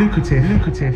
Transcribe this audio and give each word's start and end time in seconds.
lucrative, 0.00 0.50
lucrative. 0.50 0.94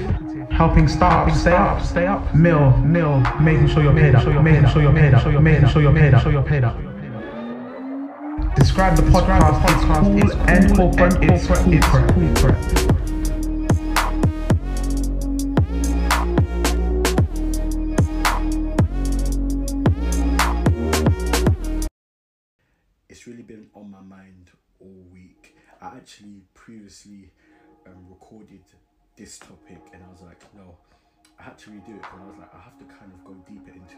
Helping 0.50 0.88
startups 0.88 1.40
stay 1.40 1.52
up, 1.52 1.82
stay 1.82 2.06
up. 2.06 2.34
Mill, 2.34 2.76
mill, 2.78 3.20
making 3.40 3.68
sure 3.68 3.82
you're 3.82 3.92
paid 3.92 4.14
up, 4.14 4.24
making 4.42 4.68
sure 4.70 4.82
you're 4.82 4.92
paid 4.92 5.14
up, 5.14 5.42
making 5.42 5.68
sure 5.68 5.82
you're 5.82 5.92
paid 5.92 6.14
up, 6.14 6.22
sure 6.22 6.32
you're 6.32 6.42
paid 6.42 6.64
up. 6.64 6.76
Describe 8.56 8.96
the 8.96 9.02
podcast. 9.02 9.60
Podcast. 9.60 10.22
It's 10.22 10.34
end 10.48 10.76
corporate. 10.76 11.22
It's 11.22 11.46
corporate. 11.46 12.78
it's 12.78 12.93
this 29.16 29.38
topic 29.38 29.80
and 29.92 30.02
I 30.02 30.10
was 30.10 30.22
like, 30.22 30.42
no, 30.54 30.76
I 31.38 31.44
had 31.44 31.58
to 31.58 31.70
redo 31.70 31.96
it 31.96 32.04
and 32.12 32.22
I 32.22 32.26
was 32.26 32.38
like, 32.38 32.54
I 32.54 32.60
have 32.60 32.78
to 32.78 32.84
kind 32.84 33.12
of 33.12 33.24
go 33.24 33.34
deeper 33.48 33.70
into 33.70 33.96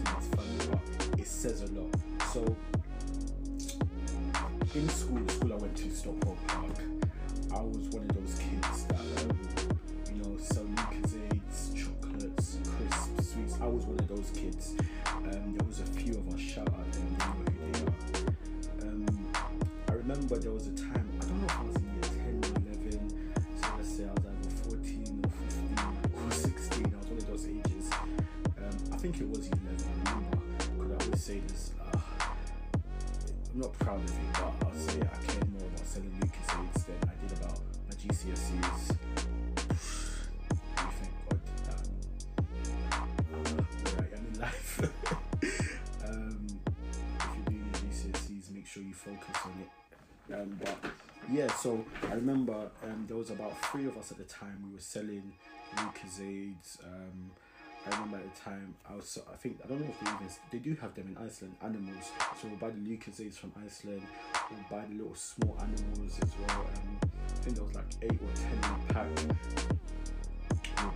it's 0.00 0.10
it's 0.18 0.26
funny, 0.34 0.58
but 0.70 1.20
it 1.20 1.26
says 1.26 1.62
a 1.62 1.66
lot. 1.72 1.94
So, 2.32 2.56
in 4.74 4.88
school, 4.88 5.18
the 5.24 5.32
school 5.32 5.52
I 5.52 5.56
went 5.56 5.76
to, 5.76 5.90
Stockwell 5.90 6.36
Park, 6.46 6.78
I 7.54 7.60
was 7.62 7.88
one 7.88 8.02
of 8.08 8.16
those 8.16 8.38
kids 8.38 8.84
that, 8.84 9.00
um, 9.00 9.38
you 10.12 10.22
know, 10.22 10.36
sell 10.38 10.64
Lucozades, 10.64 11.74
chocolates, 11.74 12.58
crisps, 12.76 13.32
sweets. 13.32 13.58
I 13.60 13.66
was 13.66 13.84
one 13.86 13.98
of 13.98 14.08
those 14.08 14.30
kids. 14.34 14.74
Um, 15.06 15.54
there 15.56 15.66
was 15.66 15.80
a 15.80 15.86
few 15.86 16.14
of 16.14 16.28
us, 16.34 16.40
shout 16.40 16.68
out 16.68 16.92
them, 16.92 17.16
know 17.18 17.24
who 17.26 17.44
they 17.44 18.84
are. 18.84 18.88
Um, 18.88 19.06
I 19.88 19.92
remember 19.92 20.36
there 20.38 20.52
was 20.52 20.66
a 20.66 20.72
time, 20.76 21.07
I'm 33.58 33.62
not 33.62 33.78
proud 33.80 33.98
of 33.98 34.10
it, 34.10 34.14
but 34.34 34.54
I'll 34.68 34.74
say 34.76 35.00
I 35.00 35.26
cared 35.26 35.52
more 35.52 35.66
about 35.66 35.84
selling 35.84 36.12
Lucozades 36.20 36.86
than 36.86 36.94
I 37.02 37.26
did 37.26 37.38
about 37.38 37.58
my 37.88 37.94
GCSEs. 37.96 38.96
Thank 40.76 41.12
God 41.28 41.40
that 41.64 41.82
where 43.82 44.04
I 44.04 44.16
am 44.16 44.24
in 44.32 44.40
life. 44.40 44.80
um, 46.06 46.46
if 47.18 47.26
you're 47.34 47.44
doing 47.46 47.66
your 47.66 47.90
GCSEs, 47.90 48.54
make 48.54 48.66
sure 48.68 48.84
you 48.84 48.94
focus 48.94 49.36
on 49.44 49.54
it. 49.60 49.70
Um, 50.34 50.60
but 50.62 50.78
yeah, 51.28 51.52
so 51.54 51.84
I 52.08 52.14
remember 52.14 52.70
um, 52.84 53.06
there 53.08 53.16
was 53.16 53.30
about 53.30 53.60
three 53.72 53.86
of 53.86 53.96
us 53.98 54.12
at 54.12 54.18
the 54.18 54.24
time. 54.24 54.66
We 54.68 54.74
were 54.74 54.80
selling 54.80 55.32
Lucozades. 55.74 56.78
I 57.90 57.94
remember 57.94 58.18
at 58.18 58.34
the 58.34 58.40
time 58.40 58.74
I 58.88 58.94
was 58.96 59.18
I 59.32 59.36
think 59.36 59.60
I 59.64 59.68
don't 59.68 59.80
know 59.80 59.88
if 59.88 59.98
they 60.00 60.10
even 60.10 60.28
they 60.50 60.58
do 60.58 60.74
have 60.80 60.94
them 60.94 61.08
in 61.08 61.16
Iceland 61.24 61.54
animals. 61.62 62.10
So 62.40 62.48
we'll 62.48 62.56
buy 62.58 62.70
the 62.70 62.78
Lucozades 62.80 63.34
from 63.34 63.52
Iceland 63.64 64.02
we'll 64.50 64.60
buy 64.80 64.84
the 64.88 64.94
little 64.96 65.14
small 65.14 65.56
animals 65.60 66.18
as 66.22 66.30
well 66.38 66.60
um, 66.60 66.98
I 67.02 67.38
think 67.42 67.56
there 67.56 67.64
was 67.64 67.74
like 67.74 67.90
eight 68.02 68.20
or 68.20 68.32
ten 68.34 68.52
in 68.52 68.64
a 68.64 68.92
pack. 68.92 69.08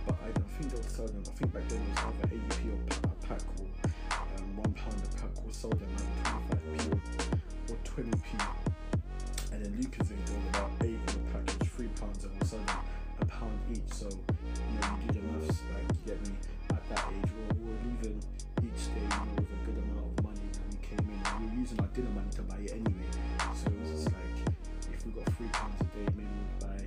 Buy- 0.07 0.15
I 0.25 0.31
don't 0.31 0.49
think 0.57 0.71
they'll 0.71 0.83
sell 0.83 1.07
them. 1.07 1.23
I 1.25 1.31
think 1.37 1.53
back 1.53 1.67
then 1.67 1.81
it 1.81 1.89
was 1.89 1.99
either 1.99 2.35
80p 2.35 2.71
or 2.71 3.09
a 3.09 3.27
pack 3.27 3.41
or 3.59 3.67
um, 4.37 4.57
one 4.57 4.73
pound 4.73 5.01
a 5.03 5.21
pack 5.21 5.31
we'll 5.43 5.53
sell 5.53 5.71
them 5.71 5.89
at 5.97 6.23
25p 6.23 6.93
or, 6.93 7.73
or 7.73 7.77
20p 7.83 8.73
and 9.51 9.63
then 9.65 9.71
there 9.77 10.37
was 10.37 10.47
about 10.49 10.71
eight 10.81 10.89
in 10.89 10.97
a 10.97 11.33
pack 11.33 11.59
which 11.59 11.69
three 11.69 11.87
pounds 11.99 12.23
and 12.23 12.33
we'll 12.33 12.49
sell 12.49 12.59
them 12.59 12.77
a 13.21 13.25
pound 13.25 13.59
each. 13.71 13.93
So 13.93 14.07
you 14.09 14.79
know 14.81 14.87
you 15.05 15.13
do 15.13 15.21
the 15.21 15.27
maths 15.27 15.59
like 15.73 16.05
get 16.05 16.21
me 16.27 16.33
at 16.89 16.95
that 16.95 17.05
age 17.13 17.31
we 17.31 17.41
were, 17.43 17.53
we 17.59 17.69
were 17.71 17.79
leaving 17.85 18.19
each 18.63 18.85
day 18.93 19.01
you 19.01 19.09
know 19.09 19.35
with 19.35 19.51
a 19.51 19.59
good 19.65 19.77
amount 19.83 20.17
of 20.17 20.23
money 20.23 20.47
and 20.51 20.67
we 20.71 20.77
came 20.83 20.99
in. 20.99 21.19
And 21.23 21.39
we 21.39 21.45
were 21.47 21.59
using 21.61 21.79
our 21.79 21.87
dinner 21.87 22.09
money 22.09 22.31
to 22.35 22.41
buy 22.43 22.57
it 22.57 22.71
anyway 22.71 23.09
so 23.55 23.71
it 23.71 23.79
was 23.79 23.89
just 23.91 24.07
like 24.07 24.37
if 24.91 25.05
we 25.05 25.11
got 25.11 25.25
three 25.35 25.47
pounds 25.53 25.79
a 25.79 25.83
day 25.95 26.07
maybe 26.17 26.27
we'd 26.27 26.59
buy 26.59 26.79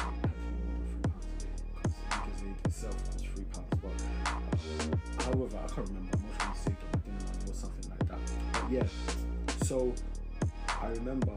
more 0.00 0.20
than 0.22 0.84
three 0.88 1.04
pounds 1.04 1.26
a 1.28 1.38
day. 1.44 1.52
Because 2.08 2.40
itself 2.64 2.96
costs 3.04 3.22
three 3.22 3.44
pounds 3.52 3.72
but 3.82 3.96
uh, 4.00 5.24
however 5.24 5.56
I 5.60 5.66
can't 5.68 5.88
remember 5.88 6.16
how 6.16 6.24
much 6.24 6.40
we 6.48 6.72
saved 6.72 6.80
on 6.80 6.90
our 6.94 7.00
dinner 7.04 7.22
money 7.28 7.50
or 7.50 7.54
something 7.54 7.86
like 7.90 8.04
that. 8.08 8.20
But 8.52 8.64
yeah 8.70 8.86
so 9.64 9.92
I 10.80 10.88
remember 10.88 11.36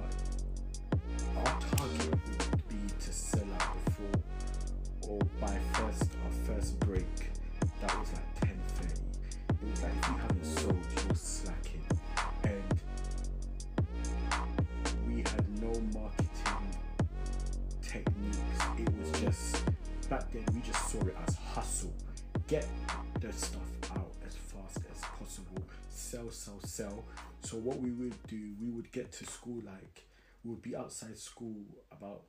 sell. 26.61 27.05
So 27.41 27.57
what 27.57 27.79
we 27.79 27.91
would 27.91 28.15
do 28.27 28.53
we 28.59 28.69
would 28.69 28.91
get 28.91 29.11
to 29.13 29.25
school 29.25 29.61
like 29.65 30.05
we 30.43 30.51
would 30.51 30.61
be 30.61 30.75
outside 30.75 31.17
school 31.17 31.55
about 31.91 32.21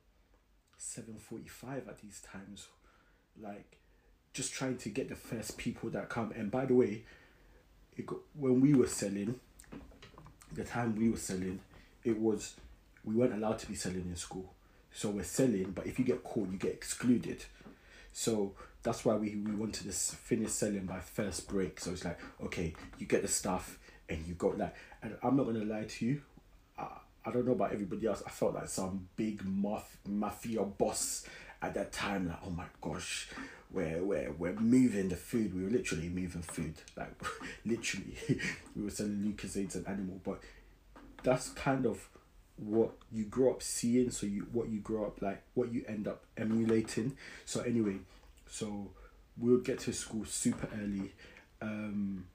7.45 0.79 1.87
at 1.87 1.99
these 1.99 2.21
times 2.21 2.67
like 3.41 3.79
just 4.33 4.53
trying 4.53 4.77
to 4.77 4.89
get 4.89 5.09
the 5.09 5.15
first 5.15 5.57
people 5.57 5.89
that 5.89 6.09
come. 6.09 6.31
And 6.35 6.51
by 6.51 6.65
the 6.65 6.73
way 6.73 7.03
it 7.95 8.05
got, 8.05 8.19
when 8.33 8.61
we 8.61 8.73
were 8.73 8.87
selling 8.87 9.39
the 10.51 10.63
time 10.63 10.95
we 10.95 11.09
were 11.09 11.17
selling 11.17 11.59
it 12.03 12.17
was 12.19 12.55
we 13.03 13.15
weren't 13.15 13.33
allowed 13.33 13.59
to 13.59 13.67
be 13.67 13.75
selling 13.75 14.05
in 14.07 14.15
school. 14.15 14.53
So 14.91 15.09
we're 15.09 15.23
selling 15.23 15.71
but 15.71 15.87
if 15.87 15.99
you 15.99 16.05
get 16.05 16.23
caught 16.23 16.51
you 16.51 16.57
get 16.57 16.73
excluded. 16.73 17.43
So 18.13 18.53
that's 18.83 19.05
why 19.05 19.15
we, 19.15 19.35
we 19.35 19.53
wanted 19.53 19.83
to 19.83 19.91
finish 19.91 20.51
selling 20.51 20.85
by 20.85 20.99
first 20.99 21.47
break. 21.47 21.79
So 21.79 21.91
it's 21.91 22.05
like 22.05 22.19
okay 22.43 22.73
you 22.99 23.05
get 23.07 23.21
the 23.21 23.27
stuff 23.27 23.79
and 24.09 24.25
you 24.25 24.33
got 24.35 24.57
like 24.57 24.73
and 25.03 25.15
i'm 25.23 25.35
not 25.35 25.45
gonna 25.45 25.65
lie 25.65 25.83
to 25.83 26.05
you 26.05 26.21
I, 26.77 26.87
I 27.25 27.31
don't 27.31 27.45
know 27.45 27.53
about 27.53 27.73
everybody 27.73 28.07
else. 28.07 28.23
I 28.25 28.29
felt 28.29 28.55
like 28.55 28.69
some 28.69 29.09
big 29.15 29.43
maf- 29.43 29.97
mafia 30.07 30.63
boss 30.63 31.25
at 31.61 31.73
that 31.73 31.91
time. 31.91 32.29
Like, 32.29 32.39
oh 32.45 32.49
my 32.51 32.65
gosh, 32.81 33.29
we're, 33.71 34.01
we're, 34.01 34.31
we're 34.31 34.53
moving 34.53 35.09
the 35.09 35.15
food. 35.15 35.53
We 35.53 35.63
were 35.63 35.69
literally 35.69 36.09
moving 36.09 36.41
food. 36.41 36.75
Like, 36.95 37.11
literally. 37.65 38.15
we 38.75 38.83
were 38.83 38.89
selling 38.89 39.17
Lucozades 39.17 39.75
and 39.75 39.87
Animal. 39.87 40.21
But 40.23 40.41
that's 41.23 41.49
kind 41.49 41.85
of 41.85 42.07
what 42.55 42.91
you 43.11 43.25
grow 43.25 43.51
up 43.51 43.61
seeing. 43.61 44.11
So, 44.11 44.25
you 44.25 44.47
what 44.53 44.69
you 44.69 44.79
grow 44.79 45.05
up 45.05 45.21
like, 45.21 45.43
what 45.53 45.73
you 45.73 45.83
end 45.87 46.07
up 46.07 46.23
emulating. 46.37 47.17
So, 47.43 47.61
anyway, 47.61 47.97
so 48.49 48.91
we 49.37 49.51
would 49.51 49.65
get 49.65 49.79
to 49.79 49.91
school 49.93 50.23
super 50.23 50.69
early. 50.79 51.11
Um, 51.61 52.25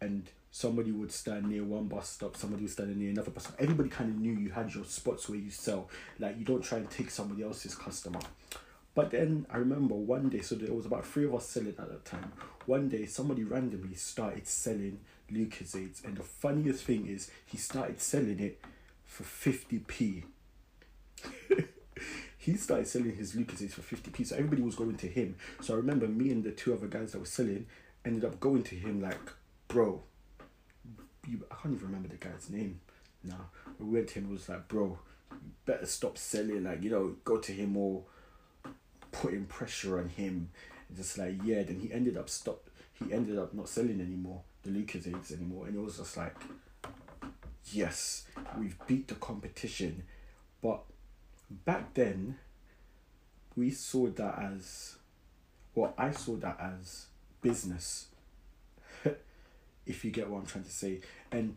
and 0.00 0.30
somebody 0.58 0.90
would 0.90 1.12
stand 1.12 1.48
near 1.48 1.62
one 1.62 1.84
bus 1.84 2.08
stop, 2.08 2.36
somebody 2.36 2.64
would 2.64 2.72
stand 2.72 2.96
near 2.96 3.10
another 3.10 3.30
bus 3.30 3.44
stop. 3.44 3.54
Everybody 3.60 3.88
kind 3.88 4.10
of 4.10 4.18
knew 4.18 4.32
you 4.32 4.50
had 4.50 4.74
your 4.74 4.84
spots 4.84 5.28
where 5.28 5.38
you 5.38 5.52
sell. 5.52 5.88
Like 6.18 6.36
you 6.36 6.44
don't 6.44 6.64
try 6.64 6.78
and 6.78 6.90
take 6.90 7.10
somebody 7.10 7.44
else's 7.44 7.76
customer. 7.76 8.18
But 8.92 9.12
then 9.12 9.46
I 9.50 9.58
remember 9.58 9.94
one 9.94 10.28
day, 10.28 10.40
so 10.40 10.56
there 10.56 10.74
was 10.74 10.84
about 10.84 11.06
three 11.06 11.26
of 11.26 11.34
us 11.36 11.46
selling 11.46 11.76
at 11.78 11.88
that 11.88 12.04
time. 12.04 12.32
One 12.66 12.88
day, 12.88 13.06
somebody 13.06 13.44
randomly 13.44 13.94
started 13.94 14.48
selling 14.48 14.98
Lucozades, 15.32 16.04
and 16.04 16.16
the 16.16 16.24
funniest 16.24 16.82
thing 16.82 17.06
is 17.06 17.30
he 17.46 17.56
started 17.56 18.00
selling 18.00 18.40
it 18.40 18.60
for 19.04 19.22
fifty 19.22 19.78
p. 19.78 20.24
he 22.36 22.56
started 22.56 22.88
selling 22.88 23.14
his 23.14 23.36
Lucozades 23.36 23.74
for 23.74 23.82
50p. 23.82 24.26
So 24.26 24.34
everybody 24.34 24.62
was 24.62 24.74
going 24.74 24.96
to 24.96 25.06
him. 25.06 25.36
So 25.60 25.74
I 25.74 25.76
remember 25.76 26.08
me 26.08 26.30
and 26.30 26.42
the 26.42 26.50
two 26.50 26.72
other 26.72 26.86
guys 26.86 27.12
that 27.12 27.18
were 27.18 27.26
selling 27.26 27.66
ended 28.04 28.24
up 28.24 28.40
going 28.40 28.62
to 28.64 28.74
him 28.76 29.02
like, 29.02 29.18
bro, 29.66 30.02
you, 31.28 31.44
I 31.50 31.54
can't 31.54 31.74
even 31.74 31.86
remember 31.86 32.08
the 32.08 32.16
guy's 32.16 32.50
name 32.50 32.80
now. 33.22 33.50
We 33.78 33.86
went 33.86 34.08
to 34.08 34.20
him, 34.20 34.30
was 34.30 34.48
like, 34.48 34.68
bro, 34.68 34.98
better 35.66 35.86
stop 35.86 36.18
selling. 36.18 36.64
Like, 36.64 36.82
you 36.82 36.90
know, 36.90 37.16
go 37.24 37.38
to 37.38 37.52
him 37.52 37.76
or 37.76 38.02
putting 39.12 39.44
pressure 39.46 39.98
on 39.98 40.08
him. 40.08 40.50
Just 40.96 41.18
like, 41.18 41.34
yeah, 41.44 41.62
then 41.62 41.80
he 41.80 41.92
ended 41.92 42.16
up 42.16 42.30
stop. 42.30 42.68
He 42.94 43.12
ended 43.12 43.38
up 43.38 43.54
not 43.54 43.68
selling 43.68 44.00
anymore, 44.00 44.42
the 44.62 44.70
Lucozades 44.70 45.32
anymore. 45.32 45.66
And 45.66 45.76
it 45.76 45.80
was 45.80 45.98
just 45.98 46.16
like, 46.16 46.34
yes, 47.72 48.26
we've 48.58 48.76
beat 48.86 49.08
the 49.08 49.14
competition. 49.14 50.02
But 50.62 50.80
back 51.50 51.94
then, 51.94 52.38
we 53.56 53.70
saw 53.70 54.08
that 54.08 54.38
as, 54.38 54.96
well, 55.74 55.94
I 55.96 56.10
saw 56.10 56.36
that 56.36 56.58
as 56.60 57.06
business. 57.40 58.07
If 59.88 60.04
you 60.04 60.10
get 60.12 60.28
what 60.28 60.38
I'm 60.38 60.46
trying 60.46 60.64
to 60.64 60.70
say. 60.70 61.00
And 61.32 61.56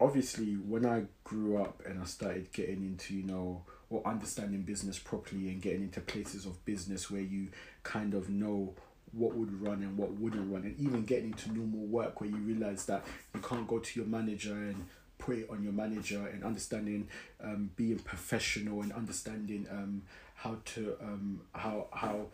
obviously, 0.00 0.54
when 0.54 0.86
I 0.86 1.04
grew 1.24 1.56
up 1.56 1.82
and 1.84 2.00
I 2.00 2.04
started 2.04 2.52
getting 2.52 2.84
into, 2.84 3.14
you 3.14 3.24
know, 3.24 3.62
or 3.90 4.06
understanding 4.06 4.62
business 4.62 4.98
properly 4.98 5.48
and 5.48 5.62
getting 5.62 5.82
into 5.82 6.00
places 6.00 6.44
of 6.44 6.62
business 6.64 7.10
where 7.10 7.22
you 7.22 7.48
kind 7.82 8.12
of 8.14 8.28
know 8.28 8.74
what 9.12 9.34
would 9.34 9.62
run 9.62 9.82
and 9.82 9.96
what 9.96 10.12
wouldn't 10.12 10.52
run, 10.52 10.62
and 10.64 10.78
even 10.78 11.04
getting 11.04 11.30
into 11.30 11.50
normal 11.52 11.86
work 11.86 12.20
where 12.20 12.28
you 12.28 12.36
realize 12.36 12.84
that 12.84 13.02
you 13.34 13.40
can't 13.40 13.66
go 13.66 13.78
to 13.78 13.98
your 13.98 14.06
manager 14.08 14.52
and 14.52 14.86
put 15.16 15.38
it 15.38 15.48
on 15.50 15.62
your 15.62 15.72
manager 15.72 16.26
and 16.28 16.44
understanding 16.44 17.08
um, 17.42 17.70
being 17.74 17.98
professional 17.98 18.82
and 18.82 18.92
understanding 18.92 19.66
um, 19.70 20.02
how 20.34 20.58
to 20.66 20.94
um, 21.00 21.40
how 21.54 21.86
how 21.92 22.26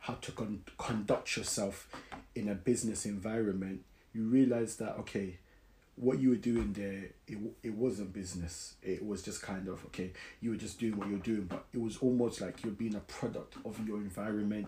how 0.00 0.14
to 0.14 0.32
con- 0.32 0.62
conduct 0.78 1.36
yourself 1.36 1.88
in 2.40 2.48
a 2.48 2.54
business 2.54 3.04
environment 3.04 3.82
you 4.14 4.24
realize 4.24 4.76
that 4.76 4.96
okay 4.96 5.38
what 5.96 6.18
you 6.18 6.30
were 6.30 6.36
doing 6.36 6.72
there 6.72 7.10
it, 7.28 7.38
it 7.62 7.74
wasn't 7.74 8.10
business 8.12 8.76
it 8.82 9.04
was 9.04 9.22
just 9.22 9.42
kind 9.42 9.68
of 9.68 9.84
okay 9.84 10.10
you 10.40 10.50
were 10.50 10.56
just 10.56 10.80
doing 10.80 10.96
what 10.96 11.08
you're 11.08 11.18
doing 11.18 11.44
but 11.44 11.64
it 11.74 11.80
was 11.80 11.98
almost 11.98 12.40
like 12.40 12.64
you're 12.64 12.72
being 12.72 12.94
a 12.94 13.00
product 13.00 13.56
of 13.64 13.86
your 13.86 13.98
environment 13.98 14.66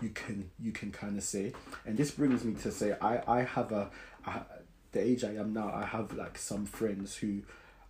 you 0.00 0.10
can 0.10 0.48
you 0.60 0.70
can 0.70 0.92
kind 0.92 1.16
of 1.18 1.24
say 1.24 1.52
and 1.84 1.96
this 1.96 2.12
brings 2.12 2.44
me 2.44 2.54
to 2.54 2.70
say 2.70 2.96
i 3.00 3.20
i 3.26 3.42
have 3.42 3.72
a 3.72 3.90
the 4.92 5.00
age 5.00 5.24
i 5.24 5.34
am 5.34 5.52
now 5.52 5.72
i 5.74 5.84
have 5.84 6.12
like 6.14 6.38
some 6.38 6.64
friends 6.64 7.16
who 7.16 7.42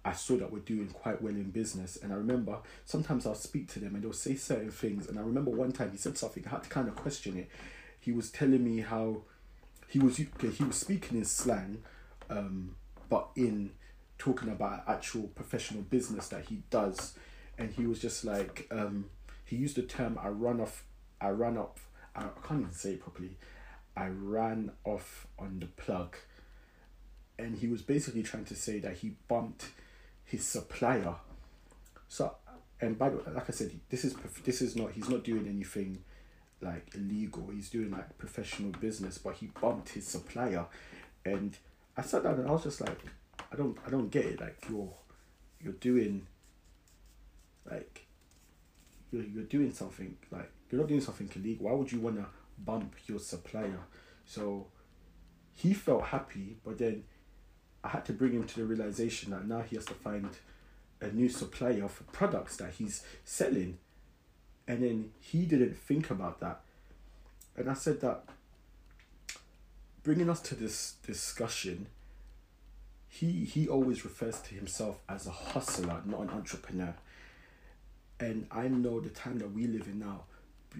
I 0.02 0.12
saw 0.12 0.38
that 0.38 0.50
were 0.50 0.60
doing 0.60 0.88
quite 0.88 1.20
well 1.20 1.34
in 1.34 1.50
business. 1.50 1.98
And 2.02 2.10
I 2.10 2.16
remember 2.16 2.56
sometimes 2.86 3.26
I'll 3.26 3.34
speak 3.34 3.68
to 3.72 3.80
them 3.80 3.94
and 3.94 4.02
they'll 4.02 4.14
say 4.14 4.34
certain 4.34 4.70
things. 4.70 5.06
And 5.06 5.18
I 5.18 5.22
remember 5.22 5.50
one 5.50 5.72
time 5.72 5.90
he 5.90 5.98
said 5.98 6.16
something, 6.16 6.42
I 6.46 6.50
had 6.50 6.62
to 6.62 6.70
kind 6.70 6.88
of 6.88 6.96
question 6.96 7.36
it. 7.36 7.50
He 8.00 8.12
was 8.12 8.30
telling 8.30 8.64
me 8.64 8.80
how 8.80 9.22
he 9.88 9.98
was 9.98 10.18
okay, 10.18 10.50
he 10.50 10.64
was 10.64 10.76
speaking 10.76 11.18
in 11.18 11.24
slang, 11.24 11.82
um, 12.28 12.76
but 13.08 13.28
in 13.36 13.70
talking 14.18 14.48
about 14.48 14.84
actual 14.88 15.24
professional 15.28 15.82
business 15.82 16.28
that 16.28 16.46
he 16.46 16.62
does. 16.70 17.14
And 17.58 17.72
he 17.72 17.86
was 17.86 18.00
just 18.00 18.24
like, 18.24 18.66
um, 18.70 19.06
he 19.44 19.56
used 19.56 19.76
the 19.76 19.82
term 19.82 20.18
I 20.22 20.28
run 20.28 20.60
off 20.60 20.84
I 21.20 21.28
ran 21.30 21.58
up 21.58 21.78
I 22.14 22.22
can't 22.46 22.60
even 22.60 22.72
say 22.72 22.92
it 22.92 23.02
properly. 23.02 23.36
I 23.96 24.08
ran 24.08 24.72
off 24.84 25.26
on 25.38 25.60
the 25.60 25.66
plug. 25.66 26.16
And 27.38 27.56
he 27.56 27.68
was 27.68 27.82
basically 27.82 28.22
trying 28.22 28.44
to 28.46 28.54
say 28.54 28.78
that 28.80 28.98
he 28.98 29.14
bumped 29.28 29.66
his 30.24 30.44
supplier. 30.44 31.14
So, 32.08 32.34
and 32.80 32.98
by 32.98 33.10
the 33.10 33.16
way, 33.16 33.22
like 33.32 33.48
I 33.48 33.52
said, 33.52 33.78
this 33.88 34.04
is 34.04 34.14
this 34.44 34.60
is 34.60 34.76
not 34.76 34.92
he's 34.92 35.08
not 35.08 35.24
doing 35.24 35.46
anything 35.48 36.02
like 36.60 36.94
illegal. 36.94 37.48
He's 37.52 37.70
doing 37.70 37.90
like 37.90 38.16
professional 38.18 38.70
business, 38.72 39.18
but 39.18 39.34
he 39.34 39.46
bumped 39.60 39.90
his 39.90 40.06
supplier, 40.06 40.66
and 41.24 41.56
I 41.96 42.02
sat 42.02 42.22
down 42.22 42.34
and 42.34 42.48
I 42.48 42.52
was 42.52 42.64
just 42.64 42.80
like, 42.80 42.98
I 43.52 43.56
don't 43.56 43.76
I 43.86 43.90
don't 43.90 44.10
get 44.10 44.24
it. 44.24 44.40
Like 44.40 44.64
you're 44.68 44.92
you're 45.60 45.72
doing 45.74 46.26
like 47.70 48.06
you're 49.10 49.24
you're 49.24 49.44
doing 49.44 49.72
something 49.72 50.16
like 50.30 50.50
you're 50.70 50.80
not 50.80 50.88
doing 50.88 51.00
something 51.00 51.30
illegal. 51.34 51.66
Why 51.66 51.72
would 51.72 51.90
you 51.90 52.00
wanna 52.00 52.26
bump 52.58 52.94
your 53.06 53.18
supplier? 53.18 53.80
So 54.24 54.68
he 55.54 55.74
felt 55.74 56.04
happy, 56.04 56.56
but 56.64 56.78
then 56.78 57.04
I 57.82 57.88
had 57.88 58.04
to 58.06 58.12
bring 58.12 58.32
him 58.32 58.44
to 58.44 58.60
the 58.60 58.66
realization 58.66 59.30
that 59.32 59.46
now 59.46 59.62
he 59.62 59.76
has 59.76 59.86
to 59.86 59.94
find 59.94 60.28
a 61.00 61.08
new 61.08 61.28
supplier 61.28 61.88
for 61.88 62.04
products 62.04 62.56
that 62.58 62.74
he's 62.74 63.02
selling. 63.24 63.78
And 64.70 64.84
then 64.84 65.10
he 65.18 65.46
didn't 65.46 65.76
think 65.76 66.10
about 66.10 66.38
that. 66.38 66.60
And 67.56 67.68
I 67.68 67.74
said 67.74 68.00
that 68.02 68.22
bringing 70.04 70.30
us 70.30 70.40
to 70.42 70.54
this 70.54 70.94
discussion, 71.04 71.86
he 73.08 73.44
he 73.44 73.66
always 73.66 74.04
refers 74.04 74.40
to 74.42 74.54
himself 74.54 75.00
as 75.08 75.26
a 75.26 75.32
hustler, 75.32 76.00
not 76.06 76.20
an 76.20 76.30
entrepreneur. 76.30 76.94
And 78.20 78.46
I 78.52 78.68
know 78.68 79.00
the 79.00 79.08
time 79.08 79.40
that 79.40 79.50
we 79.52 79.66
live 79.66 79.88
in 79.88 79.98
now, 79.98 80.22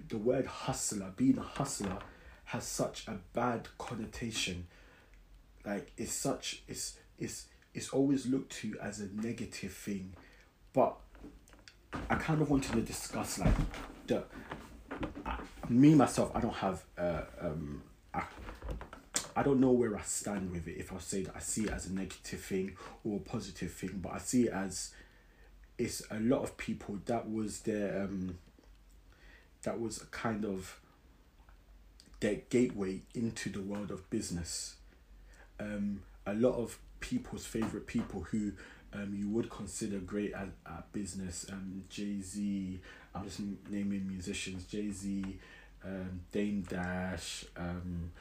the 0.07 0.17
word 0.17 0.45
hustler, 0.45 1.11
being 1.17 1.37
a 1.37 1.41
hustler, 1.41 1.97
has 2.45 2.63
such 2.65 3.05
a 3.09 3.17
bad 3.33 3.67
connotation 3.77 4.67
like 5.65 5.91
it's 5.97 6.13
such 6.13 6.63
it's 6.69 6.97
it's 7.19 7.47
it's 7.73 7.89
always 7.89 8.25
looked 8.25 8.53
to 8.53 8.77
as 8.81 9.01
a 9.01 9.07
negative 9.13 9.73
thing 9.73 10.13
but 10.73 10.95
i 12.09 12.15
kind 12.15 12.41
of 12.41 12.49
wanted 12.49 12.71
to 12.73 12.81
discuss 12.81 13.39
like 13.39 13.53
the 14.07 14.23
me 15.69 15.93
myself 15.95 16.31
i 16.35 16.39
don't 16.39 16.55
have 16.55 16.83
uh, 16.97 17.21
um 17.41 17.81
I, 18.13 18.23
I 19.35 19.43
don't 19.43 19.59
know 19.61 19.71
where 19.71 19.95
I 19.97 20.01
stand 20.01 20.51
with 20.51 20.67
it 20.67 20.77
if 20.77 20.91
I 20.91 20.97
say 20.99 21.23
that 21.23 21.35
I 21.35 21.39
see 21.39 21.63
it 21.63 21.69
as 21.69 21.87
a 21.87 21.93
negative 21.93 22.41
thing 22.41 22.75
or 23.05 23.17
a 23.17 23.19
positive 23.19 23.71
thing, 23.71 23.99
but 24.01 24.11
I 24.11 24.17
see 24.17 24.47
it 24.47 24.53
as 24.53 24.91
it's 25.77 26.03
a 26.11 26.19
lot 26.19 26.43
of 26.43 26.57
people 26.57 26.99
that 27.05 27.29
was 27.29 27.61
their 27.61 28.03
um 28.03 28.37
that 29.63 29.79
was 29.79 30.01
a 30.01 30.05
kind 30.07 30.43
of 30.45 30.79
their 32.19 32.35
gateway 32.49 33.01
into 33.15 33.49
the 33.49 33.61
world 33.61 33.91
of 33.91 34.09
business. 34.09 34.75
Um, 35.59 36.01
a 36.25 36.33
lot 36.33 36.55
of 36.55 36.77
people's 36.99 37.45
favorite 37.45 37.87
people 37.87 38.21
who 38.21 38.53
um, 38.93 39.13
you 39.13 39.29
would 39.29 39.49
consider 39.49 39.99
great 39.99 40.33
at, 40.33 40.49
at 40.65 40.91
business. 40.91 41.45
Um, 41.51 41.83
Jay 41.89 42.19
Z, 42.21 42.79
I'm 43.15 43.23
just 43.23 43.39
naming 43.69 44.07
musicians. 44.07 44.65
Jay 44.65 44.91
Z, 44.91 45.23
um, 45.85 46.21
Dame 46.31 46.61
Dash, 46.67 47.45
um, 47.57 48.11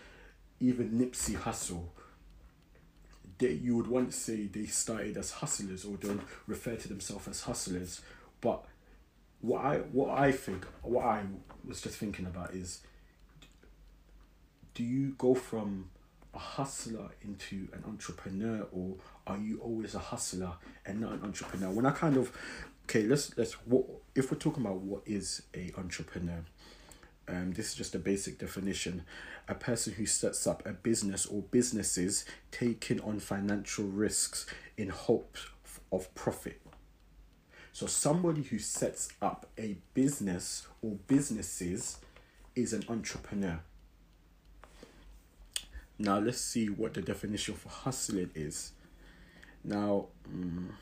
even 0.60 0.92
Nipsey 0.92 1.36
Hussle. 1.36 1.84
They, 3.38 3.52
you 3.52 3.76
would 3.76 3.86
want 3.86 4.10
to 4.12 4.16
say 4.16 4.46
they 4.46 4.66
started 4.66 5.16
as 5.16 5.30
hustlers 5.32 5.84
or 5.84 5.96
they 5.96 6.14
refer 6.46 6.76
to 6.76 6.88
themselves 6.88 7.26
as 7.26 7.42
hustlers, 7.42 8.02
but 8.40 8.64
what 9.40 9.64
I 9.64 9.76
what 9.78 10.10
I 10.18 10.32
think 10.32 10.66
what 10.82 11.04
I 11.04 11.22
was 11.66 11.80
just 11.80 11.96
thinking 11.96 12.26
about 12.26 12.52
is 12.52 12.82
do 14.74 14.82
you 14.82 15.14
go 15.16 15.34
from 15.34 15.90
a 16.34 16.38
hustler 16.38 17.10
into 17.22 17.68
an 17.72 17.82
entrepreneur 17.86 18.66
or 18.72 18.96
are 19.26 19.38
you 19.38 19.58
always 19.60 19.94
a 19.94 19.98
hustler 19.98 20.52
and 20.86 21.00
not 21.00 21.12
an 21.12 21.22
entrepreneur? 21.22 21.70
When 21.70 21.86
i 21.86 21.90
kind 21.90 22.16
of 22.16 22.32
okay 22.84 23.02
let's 23.02 23.36
let's 23.36 23.52
what 23.66 23.84
if 24.14 24.30
we're 24.30 24.38
talking 24.38 24.64
about 24.64 24.76
what 24.76 25.02
is 25.06 25.42
a 25.54 25.72
entrepreneur 25.76 26.44
um, 27.30 27.52
this 27.52 27.68
is 27.68 27.74
just 27.74 27.94
a 27.94 27.98
basic 27.98 28.38
definition. 28.38 29.04
A 29.48 29.54
person 29.54 29.92
who 29.92 30.06
sets 30.06 30.46
up 30.46 30.66
a 30.66 30.72
business 30.72 31.26
or 31.26 31.42
businesses 31.42 32.24
taking 32.50 33.00
on 33.00 33.20
financial 33.20 33.84
risks 33.84 34.46
in 34.76 34.88
hopes 34.88 35.46
of 35.92 36.12
profit. 36.14 36.60
So 37.72 37.86
somebody 37.86 38.42
who 38.42 38.58
sets 38.58 39.10
up 39.22 39.46
a 39.58 39.76
business 39.94 40.66
or 40.82 40.96
businesses 41.06 41.98
is 42.56 42.72
an 42.72 42.84
entrepreneur 42.88 43.60
now 46.00 46.18
let's 46.18 46.40
see 46.40 46.68
what 46.68 46.94
the 46.94 47.02
definition 47.02 47.54
for 47.54 47.68
hustling 47.68 48.30
is. 48.34 48.72
Now, 49.62 50.06
um, 50.26 50.74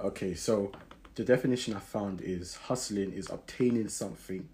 okay, 0.00 0.34
so 0.34 0.70
the 1.16 1.24
definition 1.24 1.74
I 1.74 1.80
found 1.80 2.20
is 2.20 2.54
hustling 2.54 3.12
is 3.12 3.28
obtaining 3.28 3.88
something 3.88 4.48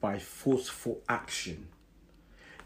by 0.00 0.18
forceful 0.18 1.02
action. 1.06 1.68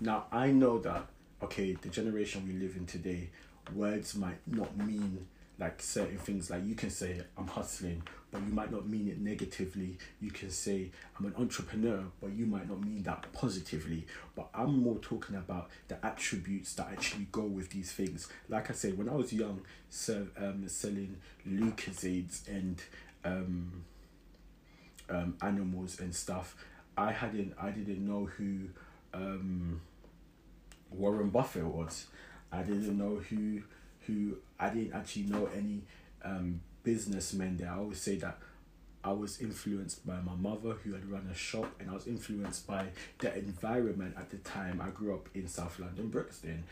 Now, 0.00 0.26
I 0.30 0.52
know 0.52 0.78
that, 0.78 1.06
okay, 1.42 1.73
the 1.73 1.88
generation 1.88 2.47
we 2.47 2.52
live 2.52 2.76
in 2.76 2.87
today, 2.87 3.30
words 3.75 4.14
might 4.14 4.38
not 4.47 4.76
mean 4.76 5.26
like 5.58 5.80
certain 5.80 6.18
things 6.18 6.50
like 6.50 6.64
you 6.66 6.75
can 6.75 6.90
say 6.90 7.20
i'm 7.38 7.46
hustling 7.46 8.02
but 8.30 8.42
you 8.42 8.52
might 8.52 8.70
not 8.70 8.86
mean 8.86 9.08
it 9.08 9.18
negatively. 9.20 9.96
You 10.20 10.30
can 10.30 10.50
say 10.50 10.90
i'm 11.18 11.26
an 11.26 11.34
entrepreneur 11.38 12.04
but 12.20 12.32
you 12.32 12.44
might 12.44 12.68
not 12.68 12.82
mean 12.84 13.02
that 13.04 13.32
positively. 13.32 14.06
But 14.34 14.48
i'm 14.54 14.82
more 14.82 14.98
talking 14.98 15.36
about 15.36 15.70
the 15.88 16.04
attributes 16.04 16.75
that 16.75 16.88
actually 16.90 17.28
go 17.32 17.42
with 17.42 17.70
these 17.70 17.92
things. 17.92 18.28
Like 18.48 18.70
i 18.70 18.75
said 18.75 18.98
when 18.98 19.08
i 19.08 19.14
was 19.14 19.32
young 19.32 19.60
so, 19.88 20.26
um, 20.36 20.68
selling 20.68 21.16
lucozades 21.48 22.46
and 22.48 22.82
um, 23.25 23.84
um, 25.08 25.36
animals 25.40 26.00
and 26.00 26.14
stuff 26.14 26.56
i 26.96 27.12
hadn't 27.12 27.54
i 27.60 27.70
didn't 27.70 28.06
know 28.06 28.26
who 28.36 28.68
um, 29.14 29.80
warren 30.90 31.30
buffett 31.30 31.64
was. 31.64 32.06
I 32.52 32.62
didn't 32.62 32.96
know 32.96 33.16
who 33.16 33.62
who 34.06 34.36
I 34.58 34.70
didn't 34.70 34.94
actually 34.94 35.25
know 35.25 35.48
any 35.54 35.82
um, 36.25 36.60
businessmen 36.82 37.56
there. 37.56 37.70
I 37.70 37.76
always 37.78 38.00
say 38.00 38.16
that 38.16 38.38
I 39.04 39.12
was 39.12 39.40
influenced 39.40 40.04
by 40.06 40.20
my 40.20 40.34
mother 40.34 40.72
who 40.82 40.92
had 40.92 41.08
run 41.10 41.28
a 41.30 41.34
shop 41.34 41.72
and 41.78 41.88
I 41.90 41.94
was 41.94 42.06
influenced 42.08 42.66
by 42.66 42.86
the 43.18 43.32
environment 43.36 44.14
at 44.18 44.30
the 44.30 44.38
time. 44.38 44.80
I 44.80 44.90
grew 44.90 45.14
up 45.14 45.28
in 45.34 45.46
South 45.46 45.78
London, 45.78 46.08
Brixton. 46.08 46.64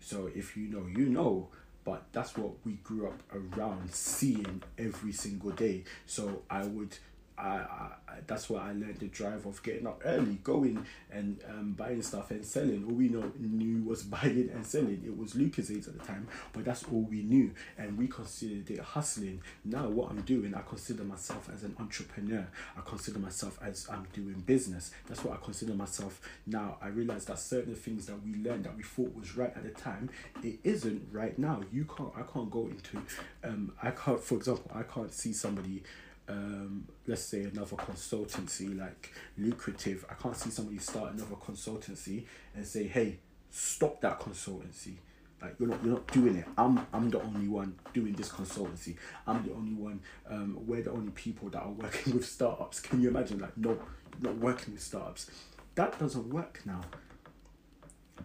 So 0.00 0.30
if 0.34 0.56
you 0.56 0.68
know, 0.68 0.86
you 0.86 1.06
know. 1.06 1.48
But 1.82 2.04
that's 2.12 2.36
what 2.36 2.50
we 2.64 2.74
grew 2.84 3.06
up 3.06 3.22
around 3.32 3.90
seeing 3.94 4.62
every 4.78 5.12
single 5.12 5.50
day. 5.50 5.84
So 6.04 6.42
I 6.50 6.66
would 6.66 6.98
I, 7.40 7.48
I 7.48 7.90
that's 8.26 8.50
where 8.50 8.60
I 8.60 8.68
learned 8.68 8.98
the 8.98 9.06
drive 9.06 9.46
of 9.46 9.62
getting 9.62 9.86
up 9.86 10.02
early, 10.04 10.38
going 10.44 10.84
and 11.10 11.42
um, 11.48 11.72
buying 11.72 12.02
stuff 12.02 12.30
and 12.30 12.44
selling. 12.44 12.84
All 12.84 12.94
we 12.94 13.08
know 13.08 13.32
knew 13.38 13.82
was 13.82 14.02
buying 14.16 14.50
and 14.52 14.64
selling. 14.66 15.02
It 15.04 15.16
was 15.16 15.32
Lucozades 15.32 15.88
at 15.88 15.98
the 15.98 16.04
time, 16.04 16.28
but 16.52 16.64
that's 16.64 16.84
all 16.84 17.02
we 17.02 17.22
knew, 17.22 17.52
and 17.78 17.98
we 17.98 18.08
considered 18.08 18.70
it 18.70 18.80
hustling. 18.80 19.42
Now 19.64 19.88
what 19.88 20.10
I'm 20.10 20.20
doing, 20.22 20.54
I 20.54 20.62
consider 20.62 21.04
myself 21.04 21.48
as 21.52 21.62
an 21.62 21.76
entrepreneur. 21.78 22.46
I 22.76 22.80
consider 22.84 23.18
myself 23.18 23.58
as 23.62 23.86
I'm 23.90 24.06
doing 24.12 24.42
business. 24.46 24.90
That's 25.06 25.24
what 25.24 25.34
I 25.34 25.44
consider 25.44 25.74
myself 25.74 26.20
now. 26.46 26.76
I 26.82 26.88
realize 26.88 27.24
that 27.26 27.38
certain 27.38 27.74
things 27.74 28.06
that 28.06 28.22
we 28.22 28.34
learned 28.42 28.64
that 28.64 28.76
we 28.76 28.82
thought 28.82 29.14
was 29.16 29.36
right 29.36 29.52
at 29.54 29.62
the 29.62 29.70
time, 29.70 30.10
it 30.42 30.58
isn't 30.64 31.08
right 31.12 31.38
now. 31.38 31.62
You 31.72 31.84
can't. 31.84 32.12
I 32.16 32.22
can't 32.22 32.50
go 32.50 32.66
into. 32.66 33.02
Um, 33.44 33.72
I 33.82 33.90
can't. 33.90 34.20
For 34.20 34.36
example, 34.36 34.70
I 34.74 34.82
can't 34.82 35.12
see 35.12 35.32
somebody 35.32 35.82
um, 36.30 36.86
let's 37.06 37.22
say 37.22 37.42
another 37.42 37.76
consultancy 37.76 38.78
like 38.78 39.12
lucrative 39.36 40.04
i 40.08 40.14
can't 40.14 40.36
see 40.36 40.50
somebody 40.50 40.78
start 40.78 41.12
another 41.12 41.34
consultancy 41.36 42.24
and 42.54 42.66
say 42.66 42.84
hey 42.86 43.18
stop 43.50 44.00
that 44.00 44.20
consultancy. 44.20 44.94
Like 45.42 45.56
you're 45.58 45.68
not 45.68 45.82
you're 45.82 45.94
not 45.94 46.06
doing 46.12 46.36
it. 46.36 46.44
I'm 46.56 46.86
i'm 46.92 47.10
the 47.10 47.20
only 47.20 47.48
one 47.48 47.74
doing 47.92 48.12
this 48.12 48.28
consultancy. 48.28 48.96
I'm 49.26 49.44
the 49.46 49.52
only 49.52 49.74
one 49.74 50.00
um 50.28 50.58
we're 50.66 50.82
the 50.82 50.92
only 50.92 51.10
people 51.12 51.48
that 51.50 51.62
are 51.62 51.70
working 51.70 52.14
with 52.14 52.26
startups. 52.26 52.80
Can 52.80 53.02
you 53.02 53.08
imagine? 53.08 53.40
Like 53.40 53.56
no 53.56 53.78
not 54.20 54.36
working 54.36 54.74
with 54.74 54.82
startups. 54.82 55.30
That 55.74 55.98
doesn't 55.98 56.28
work 56.28 56.60
now. 56.64 56.82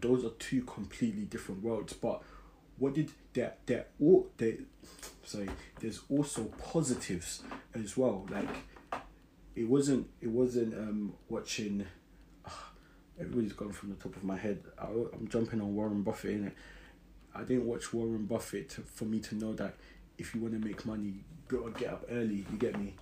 Those 0.02 0.26
are 0.26 0.32
two 0.32 0.62
completely 0.64 1.24
different 1.24 1.64
worlds 1.64 1.94
but 1.94 2.22
what 2.78 2.94
did 2.94 3.12
that 3.34 3.66
that 3.68 3.90
all 4.02 4.28
they 4.38 4.58
sorry 5.24 5.50
there's 5.80 6.02
also 6.10 6.44
positives 6.72 7.44
as 7.74 7.96
well. 7.98 8.26
Like 8.30 8.50
it 9.56 9.68
wasn't 9.68 10.08
it 10.22 10.30
wasn't 10.30 10.74
um 10.74 11.14
watching 11.30 11.86
uh, 12.46 12.50
everybody's 13.20 13.54
gone 13.54 13.72
from 13.72 13.90
the 13.90 13.96
top 13.96 14.16
of 14.16 14.24
my 14.24 14.38
head. 14.38 14.62
I, 14.78 14.86
i'm 14.86 15.28
jumping 15.30 15.62
on 15.62 15.74
warren 15.76 16.02
buffett 16.04 16.32
in 16.32 16.48
it 16.48 16.54
i 17.34 17.44
didn't 17.44 17.66
watch 17.66 17.94
warren 17.94 18.26
buffett 18.26 18.70
to, 18.72 18.82
for 18.82 19.06
me 19.06 19.20
to 19.20 19.36
know 19.36 19.54
that 19.54 19.76
if 20.18 20.36
you 20.36 20.42
want 20.42 20.54
to 20.54 20.60
make 20.60 20.86
money 20.86 21.06
you 21.06 21.14
gotta 21.48 21.72
get 21.72 21.90
up 21.90 22.06
early 22.12 22.46
you 22.52 22.58
get 22.58 22.80
me 22.80 22.94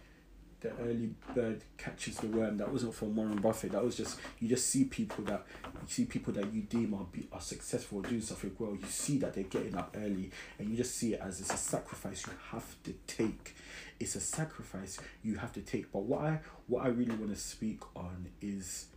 the 0.64 0.72
early 0.82 1.14
bird 1.36 1.62
catches 1.78 2.18
the 2.18 2.28
worm. 2.28 2.58
That 2.58 2.72
wasn't 2.72 2.96
from 2.96 3.16
Warren 3.16 3.40
Buffett. 3.40 3.74
That 3.74 3.84
was 3.84 3.98
just 3.98 4.18
you 4.40 4.48
just 4.48 4.68
see 4.68 4.86
people 4.86 5.26
that 5.26 5.46
you 5.66 5.88
see 5.88 6.06
people 6.06 6.34
that 6.34 6.52
you 6.54 6.62
deem 6.62 6.94
are 6.94 7.06
be, 7.12 7.28
are 7.32 7.42
successful 7.42 8.02
doing 8.02 8.22
something 8.22 8.56
well. 8.58 8.72
You 8.72 8.88
see 8.88 9.18
that 9.20 9.34
they're 9.34 9.44
getting 9.44 9.76
up 9.76 9.96
early, 10.00 10.32
and 10.58 10.70
you 10.70 10.78
just 10.78 10.96
see 10.96 11.14
it 11.14 11.20
as 11.22 11.42
it's 11.42 11.54
a 11.54 11.58
sacrifice 11.58 12.26
you 12.26 12.34
have 12.52 12.76
to 12.84 12.94
take. 13.06 13.56
It's 14.00 14.16
a 14.16 14.22
sacrifice 14.22 14.98
you 15.22 15.36
have 15.36 15.52
to 15.54 15.62
take. 15.62 15.92
But 15.92 16.04
what 16.04 16.22
I 16.22 16.40
what 16.68 16.86
I 16.86 16.88
really 16.88 17.16
want 17.16 17.34
to 17.34 17.40
speak 17.40 17.82
on 17.96 18.30
is, 18.42 18.88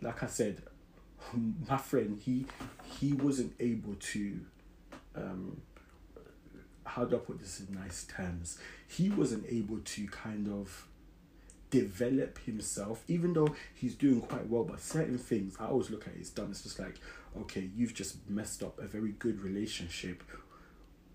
like 0.00 0.22
I 0.22 0.26
said, 0.26 0.62
my 1.68 1.78
friend 1.78 2.20
he 2.24 2.46
he 2.98 3.12
wasn't 3.12 3.54
able 3.58 3.94
to 3.94 4.40
um 5.16 5.60
how 6.88 7.04
do 7.04 7.16
I 7.16 7.18
put 7.18 7.38
this 7.38 7.60
in 7.60 7.74
nice 7.74 8.04
terms? 8.04 8.58
He 8.86 9.10
wasn't 9.10 9.44
able 9.48 9.78
to 9.78 10.06
kind 10.08 10.48
of 10.48 10.86
develop 11.70 12.38
himself, 12.38 13.04
even 13.08 13.34
though 13.34 13.54
he's 13.74 13.94
doing 13.94 14.20
quite 14.20 14.48
well. 14.48 14.64
But 14.64 14.80
certain 14.80 15.18
things 15.18 15.56
I 15.60 15.66
always 15.66 15.90
look 15.90 16.06
at 16.06 16.14
his 16.14 16.30
done. 16.30 16.48
It's 16.50 16.62
just 16.62 16.78
like, 16.78 16.96
okay, 17.38 17.68
you've 17.76 17.94
just 17.94 18.28
messed 18.28 18.62
up 18.62 18.78
a 18.78 18.86
very 18.86 19.12
good 19.18 19.40
relationship 19.42 20.22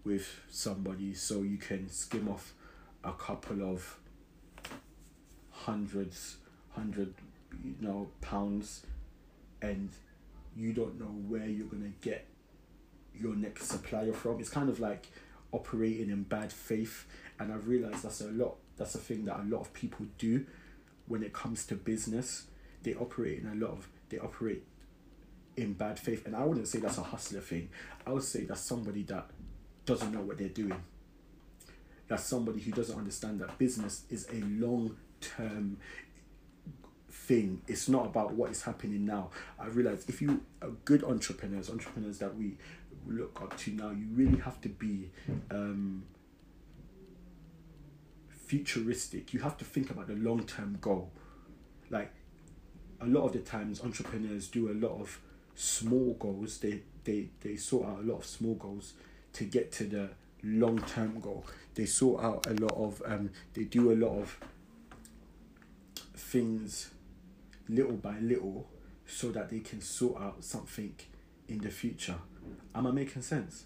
with 0.04 0.42
somebody, 0.50 1.14
so 1.14 1.42
you 1.42 1.58
can 1.58 1.90
skim 1.90 2.28
off 2.30 2.54
a 3.04 3.14
couple 3.14 3.64
of 3.64 3.98
hundreds, 5.50 6.38
hundred, 6.72 7.14
you 7.64 7.76
know, 7.80 8.10
pounds, 8.22 8.86
and 9.62 9.90
you 10.56 10.74
don't 10.74 11.00
know 11.00 11.06
where 11.06 11.48
you're 11.48 11.68
gonna 11.68 11.94
get 12.02 12.28
your 13.16 13.36
next 13.36 13.68
supplier 13.68 14.14
from. 14.14 14.40
It's 14.40 14.50
kind 14.50 14.70
of 14.70 14.80
like 14.80 15.08
operating 15.54 16.10
in 16.10 16.24
bad 16.24 16.52
faith. 16.52 17.06
And 17.40 17.54
i've 17.54 17.68
realized 17.68 18.04
that's 18.04 18.22
a 18.22 18.28
lot 18.28 18.56
that's 18.78 18.96
a 18.96 19.00
thing 19.00 19.26
that 19.26 19.40
a 19.40 19.44
lot 19.44 19.62
of 19.62 19.74
people 19.74 20.06
do 20.18 20.46
when 21.08 21.24
it 21.24 21.34
comes 21.34 21.66
to 21.68 21.76
business. 21.76 22.48
They 22.82 22.96
operate 22.96 23.40
in 23.40 23.48
a 23.48 23.56
lot 23.56 23.72
of 23.72 23.88
they 24.10 24.20
operate 24.20 24.64
in 25.56 25.74
bad 25.74 26.00
faith. 26.00 26.26
And 26.26 26.36
i 26.36 26.44
wouldn't 26.44 26.68
say 26.68 26.80
that's 26.80 26.98
a 26.98 27.04
hustler 27.04 27.42
thing. 27.42 27.70
I 28.06 28.12
would 28.12 28.24
say 28.24 28.44
that's 28.46 28.62
somebody 28.62 29.04
that 29.04 29.30
doesn't 29.86 30.12
know 30.12 30.22
what 30.22 30.38
they're 30.38 30.50
doing. 30.50 30.82
That's 32.08 32.24
somebody 32.24 32.62
who 32.62 32.72
doesn't 32.72 32.98
understand 32.98 33.40
that 33.42 33.58
business 33.58 34.04
is 34.10 34.28
a 34.32 34.42
long 34.42 34.98
term 35.22 35.78
thing. 37.10 37.62
It's 37.68 37.88
not 37.88 38.08
about 38.08 38.34
what 38.34 38.52
is 38.52 38.64
happening 38.64 39.06
now. 39.06 39.30
I 39.60 39.68
realize 39.68 40.06
if 40.08 40.22
you 40.22 40.42
are 40.62 40.70
good 40.86 41.04
entrepreneurs 41.04 41.70
entrepreneurs 41.70 42.18
that 42.20 42.36
we 42.36 42.58
look 43.08 43.40
up 43.42 43.58
to 43.60 43.72
now. 43.72 43.92
You 43.92 44.08
really 44.14 44.40
have 44.40 44.60
to 44.62 44.70
be 44.70 45.12
um, 45.52 46.04
futuristic. 48.30 49.34
You 49.34 49.42
have 49.42 49.58
to 49.58 49.66
think 49.66 49.90
about 49.90 50.08
the 50.08 50.16
long 50.16 50.44
term 50.46 50.78
goal. 50.82 51.12
Like 51.90 52.12
a 53.02 53.06
lot 53.08 53.26
of 53.26 53.34
the 53.34 53.40
times, 53.40 53.82
entrepreneurs 53.84 54.48
do 54.48 54.72
a 54.72 54.74
lot 54.74 55.00
of 55.00 55.20
small 55.56 56.14
goals. 56.14 56.58
They 56.60 56.82
they 57.04 57.30
they 57.42 57.56
sort 57.56 57.88
out 57.88 58.00
a 58.00 58.04
lot 58.04 58.20
of 58.20 58.26
small 58.26 58.56
goals 58.56 58.94
to 59.34 59.44
get 59.46 59.72
to 59.74 59.84
the 59.86 60.10
long 60.44 60.80
term 60.84 61.20
goal. 61.20 61.46
They 61.76 61.86
sort 61.86 62.24
out 62.24 62.48
a 62.48 62.54
lot 62.54 62.74
of 62.76 63.02
um. 63.06 63.32
They 63.54 63.64
do 63.64 63.92
a 63.92 63.96
lot 63.96 64.20
of 64.20 64.38
things 66.16 66.92
little 67.70 67.94
by 67.94 68.20
little 68.20 68.68
so 69.06 69.32
that 69.32 69.50
they 69.50 69.60
can 69.60 69.82
sort 69.82 70.22
out 70.22 70.44
something 70.44 70.96
in 71.48 71.60
the 71.60 71.70
future. 71.70 72.16
Am 72.76 72.88
I 72.88 72.92
making 72.92 73.22
sense? 73.22 73.66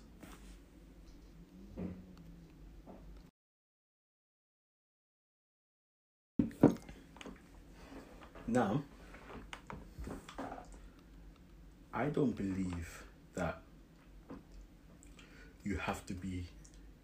Now, 8.48 8.82
I 11.94 12.06
don't 12.06 12.36
believe 12.36 13.04
that 13.36 13.62
you 15.64 15.78
have 15.78 16.06
to 16.06 16.14
be, 16.14 16.46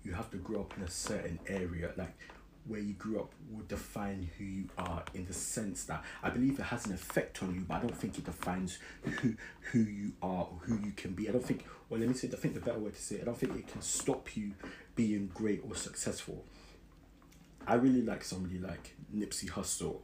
you 0.03 0.13
have 0.13 0.29
to 0.31 0.37
grow 0.37 0.61
up 0.61 0.73
in 0.77 0.83
a 0.83 0.89
certain 0.89 1.39
area. 1.47 1.91
Like 1.97 2.17
where 2.65 2.79
you 2.79 2.93
grew 2.93 3.19
up 3.19 3.33
will 3.51 3.65
define 3.67 4.29
who 4.37 4.43
you 4.43 4.69
are 4.77 5.03
in 5.13 5.25
the 5.25 5.33
sense 5.33 5.83
that 5.85 6.03
I 6.21 6.29
believe 6.29 6.59
it 6.59 6.63
has 6.63 6.85
an 6.85 6.93
effect 6.93 7.43
on 7.43 7.53
you, 7.53 7.61
but 7.67 7.75
I 7.75 7.79
don't 7.81 7.97
think 7.97 8.17
it 8.17 8.25
defines 8.25 8.77
who 9.01 9.35
who 9.71 9.79
you 9.79 10.13
are 10.21 10.47
or 10.49 10.59
who 10.61 10.79
you 10.79 10.93
can 10.95 11.11
be. 11.11 11.27
I 11.27 11.31
don't 11.31 11.43
think 11.43 11.65
well 11.89 11.99
let 11.99 12.07
me 12.09 12.15
say 12.15 12.29
I 12.31 12.35
think 12.37 12.53
the 12.53 12.59
better 12.61 12.79
way 12.79 12.91
to 12.91 13.01
say 13.01 13.15
it, 13.15 13.21
I 13.23 13.25
don't 13.25 13.37
think 13.37 13.55
it 13.55 13.67
can 13.67 13.81
stop 13.81 14.35
you 14.35 14.51
being 14.95 15.29
great 15.33 15.61
or 15.67 15.75
successful. 15.75 16.45
I 17.65 17.75
really 17.75 18.01
like 18.01 18.23
somebody 18.23 18.59
like 18.59 18.95
Nipsey 19.15 19.49
Hussle, 19.49 19.99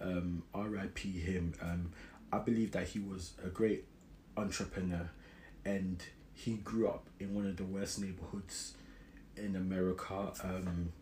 um, 0.00 0.42
R.I.P. 0.54 1.10
him. 1.10 1.52
Um, 1.60 1.92
I 2.32 2.38
believe 2.38 2.72
that 2.72 2.88
he 2.88 2.98
was 2.98 3.32
a 3.44 3.48
great 3.48 3.84
entrepreneur, 4.36 5.10
and 5.64 6.02
he 6.32 6.54
grew 6.56 6.88
up 6.88 7.08
in 7.20 7.34
one 7.34 7.46
of 7.46 7.58
the 7.58 7.64
worst 7.64 8.00
neighborhoods 8.00 8.74
in 9.36 9.54
America. 9.54 10.32
Um, 10.42 10.92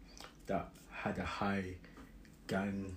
that 0.46 0.70
had 1.02 1.18
a 1.18 1.24
high 1.24 1.64
gang 2.46 2.96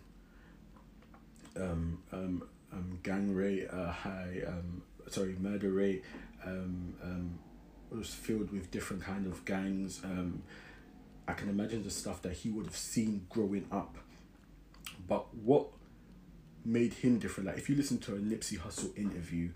um, 1.58 2.04
um, 2.12 2.44
um, 2.72 3.00
gang 3.02 3.34
rate, 3.34 3.68
a 3.72 3.92
high 3.92 4.42
um, 4.46 4.84
sorry 5.10 5.36
murder 5.40 5.72
rate, 5.72 6.04
um, 6.46 6.94
um, 7.02 7.40
was 7.90 8.14
filled 8.14 8.52
with 8.52 8.70
different 8.70 9.04
kind 9.04 9.26
of 9.26 9.44
gangs. 9.46 10.02
Um, 10.04 10.44
I 11.28 11.34
can 11.34 11.50
imagine 11.50 11.84
the 11.84 11.90
stuff 11.90 12.22
that 12.22 12.34
he 12.34 12.50
would 12.50 12.66
have 12.66 12.78
seen 12.78 13.26
growing 13.30 13.66
up. 13.72 13.98
But 15.08 15.34
what 15.34 15.68
made 16.64 16.94
him 16.94 17.18
different? 17.18 17.48
Like 17.48 17.58
if 17.58 17.70
you 17.70 17.76
listen 17.76 17.98
to 18.00 18.16
a 18.16 18.20
Nipsey 18.20 18.60
Hussle 18.60 18.96
interview, 18.96 19.50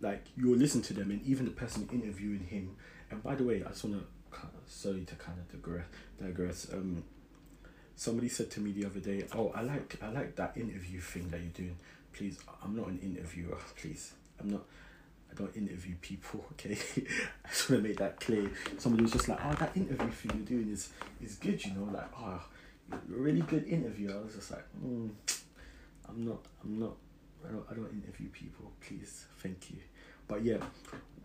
like 0.00 0.26
you'll 0.36 0.58
listen 0.58 0.82
to 0.82 0.94
them, 0.94 1.10
and 1.10 1.20
even 1.22 1.46
the 1.46 1.50
person 1.50 1.88
interviewing 1.92 2.44
him. 2.44 2.76
And 3.10 3.22
by 3.22 3.34
the 3.34 3.42
way, 3.44 3.64
I 3.64 3.70
just 3.70 3.84
wanna 3.84 4.02
sorry 4.66 5.04
to 5.04 5.14
kind 5.16 5.38
of 5.38 5.50
digress. 5.50 5.86
Digress. 6.20 6.72
Um, 6.72 7.04
somebody 7.96 8.28
said 8.28 8.50
to 8.52 8.60
me 8.60 8.72
the 8.72 8.86
other 8.86 9.00
day, 9.00 9.24
"Oh, 9.34 9.52
I 9.54 9.62
like 9.62 9.96
I 10.02 10.10
like 10.10 10.36
that 10.36 10.56
interview 10.56 11.00
thing 11.00 11.28
that 11.30 11.40
you're 11.40 11.50
doing. 11.50 11.76
Please, 12.12 12.38
I'm 12.62 12.76
not 12.76 12.88
an 12.88 12.98
interviewer. 13.02 13.58
Please, 13.76 14.12
I'm 14.40 14.50
not." 14.50 14.62
I 15.34 15.36
don't 15.36 15.56
interview 15.56 15.96
people, 16.00 16.44
okay? 16.52 16.78
I 17.44 17.48
just 17.48 17.68
want 17.68 17.82
to 17.82 17.88
make 17.88 17.98
that 17.98 18.20
clear. 18.20 18.50
Somebody 18.78 19.02
was 19.02 19.12
just 19.12 19.28
like, 19.28 19.38
oh, 19.44 19.54
that 19.54 19.76
interview 19.76 20.08
thing 20.10 20.30
you're 20.36 20.60
doing 20.60 20.72
is 20.72 20.90
is 21.20 21.34
good, 21.36 21.64
you 21.64 21.72
know, 21.72 21.88
like, 21.92 22.06
oh, 22.16 22.40
you're 23.08 23.18
a 23.18 23.20
really 23.20 23.40
good 23.40 23.66
interviewer. 23.66 24.14
I 24.16 24.24
was 24.24 24.34
just 24.34 24.50
like, 24.52 24.64
mm, 24.84 25.10
I'm 26.08 26.24
not, 26.24 26.38
I'm 26.62 26.78
not, 26.78 26.94
I 27.46 27.50
don't, 27.50 27.66
I 27.70 27.74
don't 27.74 27.90
interview 27.92 28.28
people, 28.28 28.70
please, 28.86 29.26
thank 29.38 29.70
you. 29.70 29.78
But 30.28 30.44
yeah, 30.44 30.58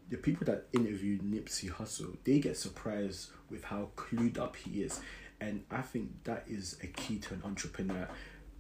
the 0.10 0.18
people 0.18 0.46
that 0.46 0.66
interview 0.74 1.20
Nipsey 1.20 1.72
Hussle, 1.72 2.18
they 2.24 2.40
get 2.40 2.58
surprised 2.58 3.30
with 3.50 3.64
how 3.66 3.90
clued 3.96 4.38
up 4.38 4.56
he 4.56 4.82
is. 4.82 5.00
And 5.42 5.64
I 5.72 5.82
think 5.82 6.24
that 6.26 6.44
is 6.48 6.78
a 6.84 6.88
key 6.88 7.18
to 7.20 7.34
an 7.34 7.42
entrepreneur, 7.46 8.08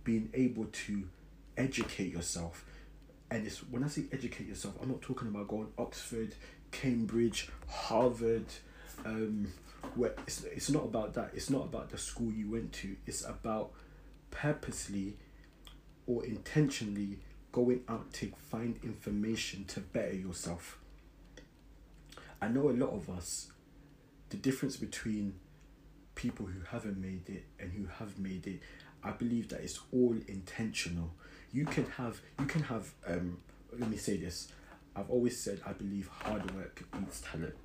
being 0.04 0.30
able 0.34 0.66
to 0.66 1.04
educate 1.58 2.12
yourself 2.14 2.64
and 3.32 3.46
it's 3.46 3.60
when 3.60 3.84
I 3.84 3.88
say 3.88 4.06
educate 4.12 4.48
yourself, 4.48 4.76
I'm 4.82 4.90
not 4.90 5.02
talking 5.02 5.28
about 5.28 5.48
going 5.48 5.68
Oxford, 5.78 6.34
Cambridge, 6.72 7.50
Harvard. 7.68 8.46
Um, 9.06 9.54
where 9.96 10.14
it's 10.28 10.44
it's 10.44 10.70
not 10.70 10.84
about 10.84 11.14
that. 11.14 11.32
It's 11.34 11.50
not 11.50 11.66
about 11.66 11.90
the 11.90 11.98
school 11.98 12.32
you 12.32 12.50
went 12.50 12.74
to. 12.74 12.96
It's 13.06 13.24
about 13.24 13.72
purposely 14.32 15.16
or 16.08 16.26
intentionally 16.26 17.20
going 17.52 17.82
out 17.88 18.12
to 18.14 18.32
find 18.50 18.80
information 18.84 19.66
to 19.66 19.80
better 19.80 20.16
yourself. 20.16 20.80
I 22.42 22.48
know 22.48 22.70
a 22.70 22.72
lot 22.72 22.92
of 22.92 23.10
us, 23.10 23.52
the 24.30 24.38
difference 24.38 24.76
between 24.78 25.36
people 26.20 26.46
who 26.46 26.60
haven't 26.70 27.00
made 27.00 27.30
it 27.30 27.46
and 27.62 27.72
who 27.72 27.86
have 27.98 28.20
made 28.20 28.46
it, 28.46 28.60
I 29.02 29.12
believe 29.12 29.48
that 29.50 29.62
it's 29.62 29.80
all 29.94 30.18
intentional. 30.28 31.12
You 31.54 31.64
can 31.64 31.86
have 31.92 32.20
you 32.38 32.46
can 32.46 32.64
have 32.64 32.92
um 33.08 33.38
let 33.78 33.90
me 33.90 33.96
say 33.96 34.18
this. 34.18 34.50
I've 34.96 35.10
always 35.10 35.40
said 35.40 35.62
i 35.66 35.72
believe 35.72 36.10
hard 36.10 36.44
work 36.56 36.84
beats 36.92 37.22
talent. 37.22 37.56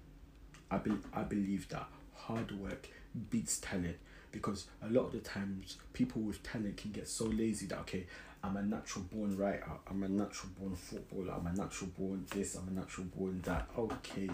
I, 0.70 0.78
be, 0.78 0.92
I 1.12 1.23
believe 1.23 1.68
that 1.70 1.87
hard 2.14 2.52
work 2.61 2.88
beats 3.30 3.58
talent 3.58 3.96
because 4.30 4.66
a 4.82 4.88
lot 4.88 5.06
of 5.06 5.12
the 5.12 5.18
times 5.18 5.76
people 5.92 6.23
with 6.23 6.40
talent 6.44 6.76
can 6.76 6.92
get 6.92 7.08
so 7.08 7.25
lazy 7.26 7.66
that 7.66 7.78
okay 7.80 8.06
i'm 8.42 8.56
a 8.56 8.62
natural 8.62 9.04
born 9.12 9.37
writer 9.37 9.70
i'm 9.88 10.02
a 10.02 10.08
natural 10.08 10.50
born 10.58 10.75
footballer 10.75 11.32
i'm 11.32 11.46
a 11.46 11.52
natural 11.52 11.90
born 11.99 12.25
this 12.34 12.56
i'm 12.56 12.68
a 12.68 12.80
natural 12.80 13.06
born 13.16 13.40
that. 13.44 13.68
Okay. 13.78 14.28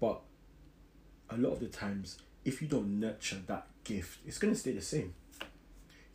But 0.00 0.20
a 1.28 1.36
lot 1.36 1.52
of 1.52 1.60
the 1.60 1.68
times 1.68 2.18
if 2.44 2.62
you 2.62 2.68
don't 2.68 3.00
nurture 3.00 3.38
that 3.46 3.66
gift 3.84 4.18
it's 4.26 4.38
going 4.38 4.52
to 4.52 4.58
stay 4.58 4.72
the 4.72 4.82
same 4.82 5.14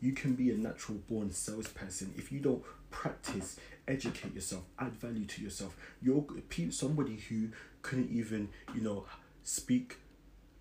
you 0.00 0.12
can 0.12 0.34
be 0.34 0.50
a 0.50 0.56
natural 0.56 0.98
born 1.08 1.30
salesperson 1.30 2.12
if 2.16 2.30
you 2.30 2.40
don't 2.40 2.62
practice, 2.90 3.58
educate 3.86 4.34
yourself, 4.34 4.64
add 4.78 4.94
value 4.96 5.26
to 5.26 5.42
yourself. 5.42 5.76
You're 6.02 6.24
somebody 6.70 7.16
who 7.28 7.48
couldn't 7.82 8.10
even, 8.10 8.48
you 8.74 8.80
know, 8.80 9.04
speak 9.42 9.98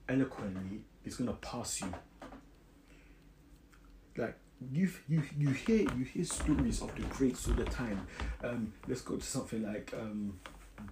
eloquently 0.08 0.82
is 1.04 1.16
gonna 1.16 1.34
pass 1.34 1.82
you. 1.82 1.94
Like 4.18 4.38
you, 4.72 4.90
you, 5.08 5.24
you 5.38 5.50
hear 5.50 5.88
you 5.98 6.06
hear 6.06 6.24
stories 6.24 6.82
of 6.82 6.94
the 6.96 7.02
greats 7.04 7.48
all 7.48 7.56
the 7.56 7.66
time. 7.66 8.06
Um, 8.44 8.74
let's 8.88 9.02
go 9.02 9.18
to 9.18 9.26
something 9.26 9.64
like 9.64 9.94
um, 10.00 10.40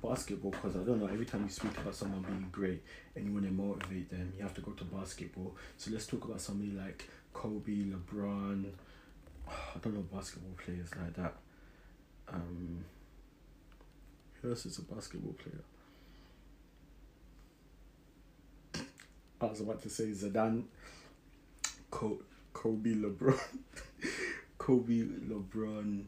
basketball 0.02 0.52
because 0.52 0.76
I 0.76 0.80
don't 0.80 1.00
know. 1.00 1.08
Every 1.08 1.26
time 1.26 1.43
you 1.43 1.50
speak 1.50 1.78
about 1.78 1.96
someone 1.96 2.22
being 2.22 2.48
great 2.52 2.84
and 3.15 3.26
you 3.26 3.34
want 3.34 3.46
to 3.46 3.52
motivate 3.52 4.10
them, 4.10 4.34
you 4.36 4.43
have 4.43 4.54
to 4.56 4.62
go 4.62 4.72
to 4.72 4.84
basketball. 4.86 5.56
So 5.78 5.91
let's 5.91 6.08
talk 6.08 6.26
about 6.26 6.41
somebody 6.41 6.72
like 6.72 7.08
Kobe, 7.34 7.91
LeBron. 7.91 8.65
I 9.50 9.78
don't 9.82 9.93
know 9.96 10.06
basketball 10.13 10.54
players 10.58 10.89
like 10.96 11.13
that. 11.15 11.34
Um, 12.32 12.86
who 14.41 14.50
else 14.50 14.65
is 14.65 14.78
a 14.78 14.82
basketball 14.82 15.34
player? 15.34 15.63
I 19.41 19.46
was 19.46 19.60
about 19.60 19.82
to 19.82 19.89
say 19.89 20.06
Zidane, 20.06 20.63
Kobe, 21.91 22.93
LeBron, 22.93 23.39
Kobe, 24.58 25.02
LeBron, 25.02 26.04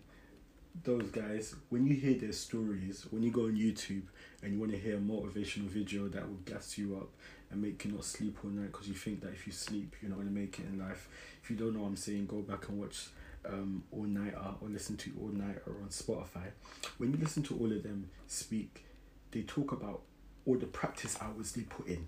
those 0.83 1.09
guys. 1.09 1.55
When 1.69 1.85
you 1.85 1.95
hear 1.95 2.15
their 2.15 2.31
stories, 2.31 3.07
when 3.09 3.23
you 3.23 3.31
go 3.31 3.43
on 3.43 3.55
YouTube 3.55 4.03
and 4.41 4.53
you 4.53 4.59
want 4.59 4.71
to 4.71 4.77
hear 4.77 4.97
a 4.97 4.99
motivational 4.99 5.67
video 5.67 6.07
that 6.09 6.27
will 6.27 6.39
gas 6.45 6.77
you 6.77 6.97
up 6.97 7.09
and 7.51 7.61
make 7.61 7.83
you 7.85 7.91
not 7.91 8.03
sleep 8.03 8.37
all 8.43 8.49
night 8.49 8.71
because 8.71 8.87
you 8.87 8.93
think 8.93 9.21
that 9.21 9.31
if 9.31 9.47
you 9.47 9.53
sleep, 9.53 9.95
you're 10.01 10.09
not 10.09 10.15
going 10.15 10.27
to 10.27 10.33
make 10.33 10.59
it 10.59 10.65
in 10.65 10.79
life. 10.79 11.09
If 11.43 11.49
you 11.49 11.55
don't 11.55 11.73
know 11.73 11.81
what 11.81 11.87
I'm 11.87 11.95
saying, 11.95 12.25
go 12.27 12.41
back 12.41 12.67
and 12.69 12.79
watch 12.79 13.07
um, 13.47 13.83
All 13.91 14.03
Nighter 14.03 14.37
or 14.61 14.69
listen 14.69 14.97
to 14.97 15.11
All 15.21 15.29
Nighter 15.29 15.75
on 15.81 15.89
Spotify. 15.89 16.51
When 16.97 17.11
you 17.11 17.17
listen 17.17 17.43
to 17.43 17.57
all 17.57 17.71
of 17.71 17.83
them 17.83 18.09
speak, 18.27 18.85
they 19.31 19.41
talk 19.41 19.71
about 19.71 20.01
all 20.45 20.57
the 20.57 20.65
practice 20.65 21.17
hours 21.21 21.51
they 21.51 21.63
put 21.63 21.87
in. 21.87 22.07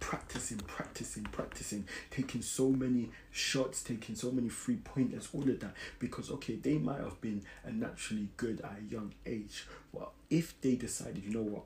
Practicing, 0.00 0.58
practicing, 0.58 1.24
practicing, 1.24 1.86
taking 2.10 2.42
so 2.42 2.68
many 2.68 3.10
shots, 3.30 3.82
taking 3.82 4.14
so 4.14 4.30
many 4.30 4.48
free 4.48 4.76
pointers, 4.76 5.28
all 5.32 5.42
of 5.42 5.60
that. 5.60 5.74
Because, 5.98 6.30
okay, 6.30 6.56
they 6.56 6.78
might 6.78 7.00
have 7.00 7.20
been 7.20 7.42
a 7.64 7.72
naturally 7.72 8.28
good 8.36 8.60
at 8.60 8.78
a 8.80 8.92
young 8.92 9.14
age. 9.24 9.66
Well, 9.92 10.12
if 10.28 10.60
they 10.60 10.74
decided, 10.74 11.24
you 11.24 11.30
know 11.30 11.42
what, 11.42 11.64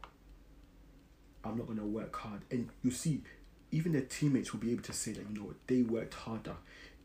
I'm 1.44 1.56
not 1.56 1.66
to 1.74 1.82
work 1.82 2.14
hard. 2.16 2.42
And 2.50 2.68
you 2.82 2.90
see, 2.90 3.22
even 3.70 3.92
their 3.92 4.02
teammates 4.02 4.52
will 4.52 4.60
be 4.60 4.72
able 4.72 4.82
to 4.84 4.92
say 4.92 5.12
that, 5.12 5.24
you 5.28 5.36
know, 5.36 5.46
what, 5.46 5.56
they 5.66 5.82
worked 5.82 6.14
harder. 6.14 6.56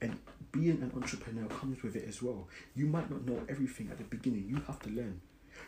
And 0.01 0.19
being 0.51 0.81
an 0.81 0.91
entrepreneur 0.95 1.47
comes 1.47 1.81
with 1.81 1.95
it 1.95 2.05
as 2.07 2.21
well. 2.21 2.47
You 2.75 2.85
might 2.85 3.09
not 3.09 3.25
know 3.25 3.41
everything 3.49 3.89
at 3.89 3.97
the 3.97 4.03
beginning. 4.03 4.45
You 4.49 4.57
have 4.67 4.79
to 4.79 4.89
learn. 4.89 5.21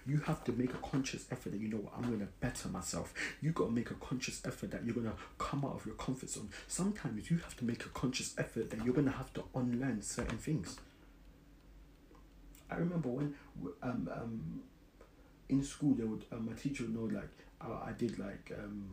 You 0.07 0.17
have 0.19 0.43
to 0.43 0.51
make 0.51 0.71
a 0.71 0.77
conscious 0.77 1.25
effort 1.31 1.51
that 1.51 1.59
you 1.59 1.67
know 1.67 1.77
what 1.77 1.93
I'm 1.97 2.03
to 2.19 2.27
better 2.39 2.69
myself. 2.69 3.13
You 3.41 3.51
got 3.51 3.65
to 3.65 3.71
make 3.71 3.89
a 3.89 3.95
conscious 3.95 4.45
effort 4.45 4.71
that 4.71 4.85
you're 4.85 4.93
to 5.07 5.15
come 5.39 5.65
out 5.65 5.75
of 5.75 5.85
your 5.85 5.95
comfort 5.95 6.29
zone. 6.29 6.49
Sometimes 6.67 7.31
you 7.31 7.37
have 7.37 7.57
to 7.57 7.65
make 7.65 7.85
a 7.85 7.89
conscious 7.89 8.35
effort 8.37 8.69
that 8.69 8.83
you're 8.85 8.93
to 9.07 9.11
have 9.11 9.33
to 9.33 9.43
unlearn 9.55 10.01
certain 10.01 10.37
things. 10.37 10.77
I 12.69 12.75
remember 12.75 13.09
when 13.09 13.33
um, 13.81 14.09
um, 14.13 14.61
in 15.49 15.63
school, 15.63 15.93
they 15.95 16.03
would 16.03 16.25
um, 16.31 16.47
my 16.47 16.53
teacher 16.53 16.83
would 16.83 16.95
know 16.95 17.15
like 17.15 17.29
I, 17.61 17.89
I 17.89 17.91
did 17.97 18.17
like 18.19 18.51
um, 18.57 18.89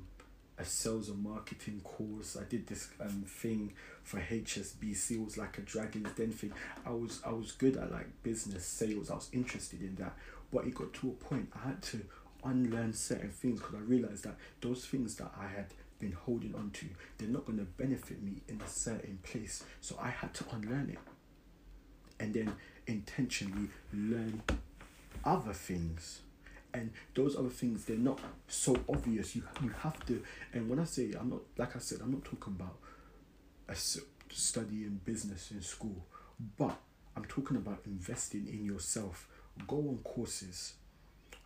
a 0.62 0.64
sales 0.64 1.09
and 1.09 1.22
marketing 1.22 1.81
course. 1.83 2.37
I 2.40 2.44
did 2.44 2.66
this 2.66 2.88
um 3.01 3.25
thing 3.27 3.75
for 4.03 4.18
HSBC. 4.20 5.12
It 5.12 5.25
was 5.25 5.37
like 5.37 5.59
a 5.59 5.62
Dragon's 5.62 6.12
Den 6.16 6.31
thing. 6.31 6.53
I 6.87 6.90
was 6.90 7.20
I 7.27 7.33
was 7.33 7.53
good 7.53 7.77
at 7.77 7.90
like 7.90 8.07
business 8.22 8.64
sales. 8.64 9.11
I 9.11 9.14
was 9.14 9.29
interested 9.33 9.83
in 9.83 9.96
that, 9.96 10.16
but 10.53 10.64
it 10.66 10.75
got 10.75 10.92
to 10.94 11.09
a 11.09 11.25
point 11.25 11.51
I 11.55 11.68
had 11.68 11.83
to 11.83 12.01
unlearn 12.44 12.92
certain 12.92 13.31
things 13.31 13.61
because 13.61 13.75
I 13.75 13.79
realized 13.79 14.25
that 14.25 14.37
those 14.61 14.85
things 14.87 15.16
that 15.16 15.33
I 15.38 15.48
had 15.48 15.66
been 15.98 16.12
holding 16.12 16.55
on 16.55 16.70
to, 16.70 16.87
they're 17.18 17.29
not 17.29 17.44
going 17.44 17.59
to 17.59 17.64
benefit 17.64 18.22
me 18.22 18.42
in 18.48 18.61
a 18.61 18.68
certain 18.68 19.18
place. 19.22 19.62
So 19.81 19.96
I 20.01 20.11
had 20.11 20.35
to 20.35 20.44
unlearn 20.53 20.90
it, 20.90 20.98
and 22.18 22.35
then 22.35 22.53
intentionally 22.87 23.68
learn 23.92 24.42
other 25.25 25.53
things 25.53 26.20
and 26.75 26.91
those 27.15 27.37
other 27.37 27.49
things 27.49 27.85
they're 27.85 27.97
not 27.97 28.19
so 28.49 28.77
obvious. 28.89 29.37
You 29.37 29.43
you 29.63 29.71
have 29.81 30.05
to 30.07 30.23
and 30.53 30.69
when 30.69 30.79
i 30.79 30.85
say 30.85 31.13
i'm 31.19 31.31
not 31.31 31.41
like 31.59 31.77
i 31.77 31.79
said 31.79 31.99
i'm 32.03 32.13
not 32.13 32.25
talking 32.25 32.55
about 32.59 32.77
a 33.69 33.75
study 33.75 34.85
in 34.85 35.01
business 35.05 35.51
in 35.51 35.63
school 35.63 36.05
but 36.59 36.77
i'm 37.17 37.25
talking 37.27 37.57
about 37.57 37.81
investing 37.87 38.47
in 38.49 38.65
yourself. 38.65 39.29
Go 39.67 39.77
on 39.77 39.99
courses. 40.03 40.75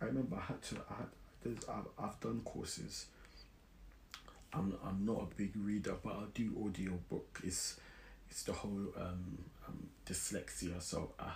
I 0.01 0.05
remember 0.05 0.37
i 0.37 0.41
had 0.45 0.61
to 0.63 0.75
i 0.89 0.93
had 0.95 1.07
there's 1.43 1.59
i've, 1.69 1.87
I've 2.03 2.19
done 2.19 2.41
courses. 2.45 3.07
I'm 4.53 4.73
i'm 4.85 5.05
not 5.05 5.21
a 5.23 5.35
big 5.35 5.51
reader 5.55 5.95
but 6.03 6.13
i'll 6.13 6.27
do 6.33 6.51
audio 6.65 6.93
book 7.09 7.41
it's 7.43 7.79
it's 8.29 8.43
the 8.43 8.53
whole 8.53 8.85
um, 8.97 9.37
um 9.67 9.87
dyslexia 10.05 10.81
so 10.81 11.11
i 11.19 11.31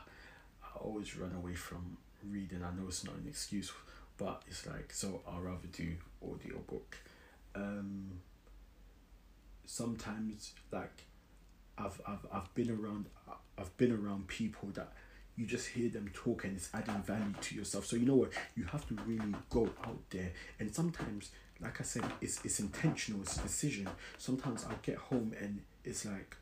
i 0.75 0.79
always 0.79 1.15
run 1.17 1.33
away 1.35 1.53
from 1.53 1.97
reading. 2.29 2.63
I 2.63 2.75
know 2.75 2.87
it's 2.87 3.03
not 3.03 3.15
an 3.15 3.25
excuse, 3.27 3.71
but 4.17 4.43
it's 4.47 4.65
like 4.67 4.93
so 4.93 5.21
I'd 5.27 5.41
rather 5.41 5.67
do 5.71 5.93
audiobook. 6.23 6.97
Um 7.55 8.19
sometimes 9.65 10.53
like 10.71 11.05
I've 11.77 11.99
I've 12.07 12.25
I've 12.31 12.53
been 12.55 12.69
around 12.71 13.05
I've 13.57 13.75
been 13.77 13.91
around 13.91 14.27
people 14.27 14.69
that 14.73 14.93
you 15.37 15.45
just 15.45 15.69
hear 15.69 15.89
them 15.89 16.11
talk 16.13 16.43
and 16.43 16.55
it's 16.57 16.69
adding 16.73 17.01
value 17.01 17.33
to 17.41 17.55
yourself. 17.55 17.85
So 17.85 17.95
you 17.95 18.05
know 18.05 18.15
what? 18.15 18.31
You 18.55 18.65
have 18.65 18.87
to 18.89 18.95
really 19.05 19.33
go 19.49 19.69
out 19.85 19.99
there 20.09 20.31
and 20.59 20.73
sometimes 20.73 21.31
like 21.61 21.79
I 21.79 21.83
said, 21.83 22.03
it's 22.21 22.43
it's 22.43 22.59
intentional, 22.59 23.21
it's 23.21 23.37
a 23.37 23.41
decision. 23.41 23.87
Sometimes 24.17 24.65
I 24.65 24.73
get 24.81 24.97
home 24.97 25.33
and 25.39 25.61
it's 25.83 26.05
like, 26.05 26.35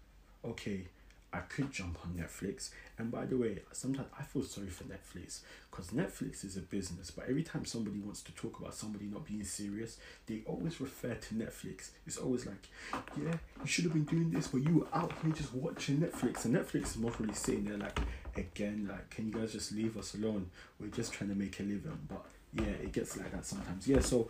okay, 0.46 0.88
I 1.32 1.40
could 1.40 1.72
jump 1.72 2.00
on 2.04 2.14
Netflix. 2.14 2.72
And 2.98 3.12
by 3.12 3.26
the 3.26 3.38
way, 3.38 3.60
sometimes 3.72 4.08
I 4.18 4.24
feel 4.24 4.44
sorry 4.44 4.68
for 4.68 4.86
Netflix 4.86 5.42
because 5.70 5.92
Netflix 5.92 6.44
is 6.44 6.58
a 6.58 6.62
business. 6.62 7.12
But 7.12 7.26
every 7.30 7.44
time 7.44 7.66
somebody 7.66 8.00
wants 8.00 8.22
to 8.24 8.32
talk 8.34 8.60
about 8.60 8.74
somebody 8.74 9.06
not 9.06 9.26
being 9.26 9.44
serious, 9.44 9.98
they 10.26 10.42
always 10.46 10.82
refer 10.82 11.14
to 11.14 11.36
Netflix. 11.36 11.92
It's 12.08 12.18
always 12.18 12.46
like, 12.46 12.68
yeah, 13.16 13.36
you 13.62 13.68
should 13.68 13.86
have 13.86 13.94
been 13.94 14.06
doing 14.06 14.32
this, 14.32 14.48
but 14.48 14.64
you 14.64 14.80
were 14.80 14.88
out 14.98 15.14
here 15.24 15.32
just 15.32 15.54
watching 15.54 15.98
Netflix. 15.98 16.46
And 16.46 16.56
Netflix 16.56 16.84
is 16.84 16.98
not 16.98 17.20
really 17.20 17.36
sitting 17.36 17.66
there 17.66 17.78
like, 17.78 18.00
again, 18.36 18.88
like, 18.90 19.10
can 19.12 19.28
you 19.28 19.34
guys 19.34 19.52
just 19.52 19.72
leave 19.72 19.98
us 19.98 20.16
alone? 20.16 20.50
We're 20.80 20.88
just 20.88 21.14
trying 21.14 21.30
to 21.30 21.36
make 21.36 21.60
a 21.60 21.64
living. 21.64 22.00
But 22.08 22.26
yeah, 22.54 22.74
it 22.84 22.92
gets 22.92 23.16
like 23.18 23.32
that 23.32 23.46
sometimes. 23.46 23.88
Yeah, 23.88 24.00
so 24.00 24.28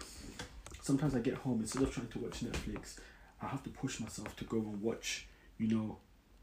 sometimes 0.82 1.16
I 1.16 1.20
get 1.20 1.36
home 1.36 1.62
instead 1.62 1.82
of 1.82 1.94
trying 1.94 2.08
to 2.08 2.20
watch 2.20 2.42
Netflix, 2.44 3.00
I 3.42 3.48
have 3.48 3.64
to 3.64 3.70
push 3.70 4.02
myself 4.02 4.36
to 4.36 4.44
go 4.44 4.58
and 4.58 4.82
watch, 4.82 5.28
you 5.58 5.68
know, 5.70 5.98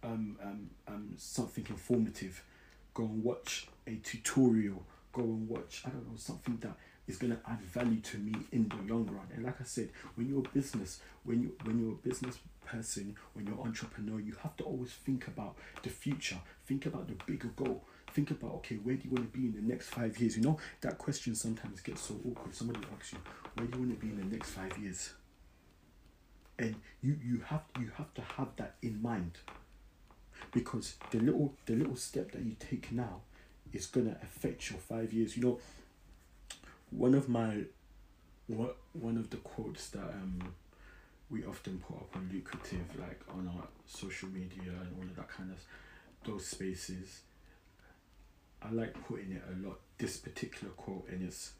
um, 0.07 0.37
um, 0.43 0.71
um, 0.89 1.09
something 1.17 1.67
informative. 1.69 2.43
Go 2.95 3.05
and 3.05 3.23
watch 3.23 3.69
a 3.87 3.97
tutorial. 3.97 4.83
Go 5.13 5.23
and 5.23 5.49
watch, 5.49 5.83
I 5.85 5.91
don't 5.91 6.09
know, 6.09 6.17
something 6.17 6.59
that 6.61 6.77
is 7.07 7.17
gonna 7.17 7.39
add 7.49 7.61
value 7.63 8.01
to 8.01 8.19
me 8.19 8.35
in 8.53 8.69
the 8.69 8.93
long 8.93 9.07
run. 9.07 9.27
And 9.35 9.45
like 9.45 9.61
I 9.61 9.65
said, 9.65 9.91
when 10.15 10.29
you're 10.29 10.41
a 10.41 10.49
business, 10.49 11.01
when 11.25 11.43
you 11.43 11.53
when 11.65 11.81
you're 11.81 11.93
a 11.93 12.09
business 12.09 12.39
person, 12.65 13.17
when 13.35 13.47
you're 13.47 13.61
entrepreneur, 13.61 14.21
you 14.21 14.35
have 14.43 14.57
to 14.57 14.65
always 14.65 14.91
think 14.91 15.27
about 15.29 15.57
the 15.83 15.91
future. 15.91 16.39
Think 16.67 16.87
about 16.87 17.09
the 17.09 17.15
bigger 17.25 17.49
goal. 17.49 17.85
Think 18.13 18.31
about 18.31 18.55
okay, 18.57 18.77
where 18.77 18.97
do 18.97 19.09
you 19.09 19.15
want 19.15 19.33
to 19.33 19.39
be 19.39 19.47
in 19.47 19.55
the 19.55 19.73
next 19.73 19.89
five 19.89 20.19
years? 20.19 20.37
You 20.37 20.43
know 20.43 20.59
that 20.81 20.99
question 20.99 21.35
sometimes 21.35 21.81
gets 21.81 22.03
so 22.03 22.17
awkward. 22.29 22.55
Somebody 22.55 22.81
asks 22.95 23.13
you, 23.13 23.19
where 23.55 23.67
do 23.67 23.79
you 23.79 23.85
want 23.87 24.01
to 24.01 24.07
be 24.07 24.13
in 24.13 24.19
the 24.19 24.37
next 24.37 24.51
five 24.51 24.77
years? 24.79 25.13
And 26.59 26.75
you 27.03 27.19
you 27.25 27.41
have 27.47 27.63
you 27.79 27.91
have 27.97 28.13
to 28.15 28.23
have 28.37 28.49
that 28.57 28.77
in 28.83 29.01
mind 29.01 29.39
because 30.53 30.97
the 31.11 31.19
little 31.19 31.55
the 31.67 31.75
little 31.75 31.97
step 31.97 32.33
that 32.33 32.43
you 32.43 32.57
take 32.59 32.93
now 32.93 33.21
is 33.73 33.87
gonna 33.87 34.17
affect 34.23 34.71
your 34.71 34.79
five 34.79 35.13
years. 35.13 35.37
You 35.37 35.43
know, 35.43 35.59
one 36.91 37.15
of 37.15 37.29
my 37.29 37.65
what 38.47 38.77
one 38.93 39.17
of 39.17 39.31
the 39.31 39.37
quotes 39.39 39.89
that 39.91 40.05
um 40.11 40.55
we 41.29 41.45
often 41.45 41.79
put 41.79 41.97
up 41.97 42.15
on 42.15 42.31
lucrative 42.33 42.85
like 42.99 43.21
on 43.29 43.49
our 43.49 43.67
social 43.87 44.29
media 44.29 44.71
and 44.81 44.89
all 44.97 45.03
of 45.03 45.17
that 45.17 45.29
kind 45.29 45.51
of 45.51 45.59
those 46.25 46.47
spaces. 46.47 47.21
I 48.63 48.71
like 48.71 48.95
putting 49.07 49.33
it 49.33 49.43
a 49.53 49.67
lot. 49.67 49.79
This 49.99 50.17
particular 50.17 50.73
quote 50.75 51.09
and 51.11 51.23
it's 51.27 51.53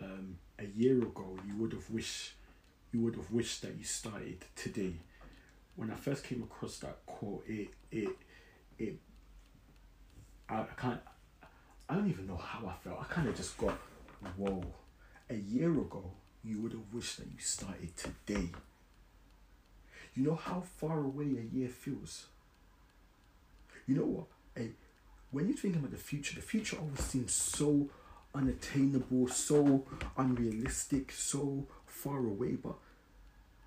um 0.00 0.36
a 0.58 0.64
year 0.64 0.98
ago 0.98 1.38
you 1.46 1.56
would 1.56 1.72
have 1.72 1.88
wished 1.90 2.32
you 2.92 3.00
would 3.00 3.14
have 3.16 3.30
wished 3.30 3.62
that 3.62 3.76
you 3.76 3.84
started 3.84 4.44
today 4.54 4.94
when 5.76 5.90
I 5.90 5.94
first 5.94 6.24
came 6.24 6.42
across 6.42 6.78
that 6.78 7.04
quote, 7.06 7.44
it 7.46 7.68
it 7.90 8.08
it 8.78 8.96
I, 10.48 10.64
can't 10.76 11.00
I 11.88 11.94
don't 11.94 12.08
even 12.08 12.26
know 12.26 12.36
how 12.36 12.66
I 12.66 12.74
felt. 12.82 12.98
I 13.00 13.04
kind 13.04 13.28
of 13.28 13.36
just 13.36 13.56
got 13.58 13.78
whoa. 14.36 14.62
A 15.28 15.34
year 15.34 15.70
ago, 15.72 16.12
you 16.44 16.60
would 16.62 16.72
have 16.72 16.92
wished 16.92 17.18
that 17.18 17.26
you 17.26 17.40
started 17.40 17.96
today. 17.96 18.50
You 20.14 20.24
know 20.24 20.36
how 20.36 20.62
far 20.78 21.00
away 21.00 21.24
a 21.24 21.54
year 21.56 21.68
feels. 21.68 22.26
You 23.86 23.96
know 23.96 24.06
what? 24.06 24.26
A, 24.56 24.70
when 25.30 25.48
you're 25.48 25.56
thinking 25.56 25.80
about 25.80 25.90
the 25.90 25.98
future, 25.98 26.36
the 26.36 26.42
future 26.42 26.76
always 26.78 27.00
seems 27.00 27.32
so 27.32 27.88
unattainable, 28.34 29.28
so 29.28 29.84
unrealistic, 30.16 31.12
so 31.12 31.66
far 31.86 32.18
away. 32.18 32.52
But 32.52 32.76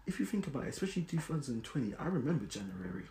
if 0.07 0.19
you 0.19 0.25
think 0.25 0.47
about 0.47 0.63
it, 0.63 0.69
especially 0.69 1.03
2020, 1.03 1.95
I 1.95 2.05
remember 2.05 2.45
January. 2.45 3.05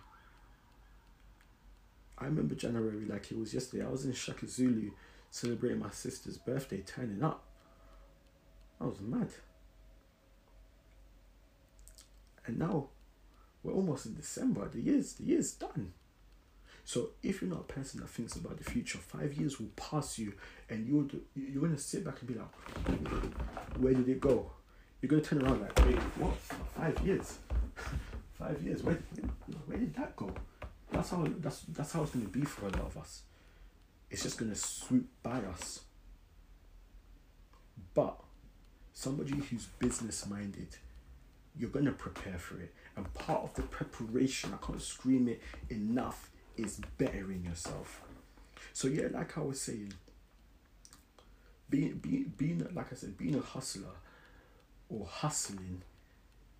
I 2.18 2.24
remember 2.24 2.54
January 2.54 3.04
like 3.04 3.30
it 3.30 3.38
was 3.38 3.54
yesterday. 3.54 3.84
I 3.84 3.88
was 3.88 4.04
in 4.04 4.12
Shaka 4.12 4.46
Zulu 4.48 4.90
celebrating 5.30 5.78
my 5.78 5.90
sister's 5.90 6.36
birthday, 6.36 6.82
turning 6.84 7.22
up. 7.22 7.44
I 8.80 8.84
was 8.84 9.00
mad. 9.00 9.28
And 12.46 12.58
now 12.58 12.88
we're 13.62 13.74
almost 13.74 14.06
in 14.06 14.14
December. 14.14 14.68
The 14.68 14.80
year's 14.80 15.14
the 15.14 15.24
year's 15.24 15.52
done. 15.52 15.92
So 16.84 17.10
if 17.22 17.42
you're 17.42 17.50
not 17.50 17.60
a 17.60 17.72
person 17.72 18.00
that 18.00 18.08
thinks 18.08 18.34
about 18.34 18.56
the 18.56 18.64
future, 18.64 18.98
five 18.98 19.34
years 19.34 19.60
will 19.60 19.68
pass 19.76 20.18
you, 20.18 20.32
and 20.70 20.86
you're 20.86 21.06
you're 21.34 21.62
gonna 21.62 21.78
sit 21.78 22.04
back 22.04 22.20
and 22.20 22.28
be 22.28 22.34
like, 22.34 22.48
where 23.76 23.92
did 23.92 24.08
it 24.08 24.20
go? 24.20 24.50
You're 25.00 25.08
gonna 25.08 25.22
turn 25.22 25.42
around 25.42 25.60
like, 25.60 25.78
wait, 25.86 25.96
what? 26.18 26.34
Five 26.76 26.98
years? 27.06 27.38
Five 28.38 28.60
years? 28.62 28.82
Where, 28.82 28.98
where 29.66 29.78
did 29.78 29.94
that 29.94 30.16
go? 30.16 30.32
That's 30.90 31.10
how 31.10 31.26
that's 31.38 31.60
that's 31.68 31.92
how 31.92 32.02
it's 32.02 32.12
gonna 32.12 32.28
be 32.28 32.42
for 32.42 32.66
a 32.66 32.70
lot 32.70 32.86
of 32.86 32.96
us. 32.96 33.22
It's 34.10 34.22
just 34.22 34.38
gonna 34.38 34.54
swoop 34.54 35.06
by 35.22 35.38
us. 35.38 35.80
But 37.94 38.18
somebody 38.92 39.34
who's 39.36 39.66
business 39.78 40.26
minded, 40.26 40.76
you're 41.56 41.70
gonna 41.70 41.92
prepare 41.92 42.38
for 42.38 42.60
it. 42.60 42.74
And 42.96 43.12
part 43.14 43.42
of 43.44 43.54
the 43.54 43.62
preparation, 43.62 44.52
I 44.52 44.64
can't 44.64 44.82
scream 44.82 45.28
it 45.28 45.42
enough, 45.68 46.30
is 46.56 46.80
bettering 46.96 47.44
yourself. 47.44 48.02
So 48.72 48.88
yeah, 48.88 49.08
like 49.12 49.36
I 49.38 49.42
was 49.42 49.60
saying, 49.60 49.92
being 51.70 51.94
being 51.98 52.32
being 52.36 52.66
like 52.74 52.92
I 52.92 52.96
said, 52.96 53.16
being 53.16 53.36
a 53.36 53.40
hustler 53.40 53.94
or 54.88 55.06
hustling, 55.06 55.82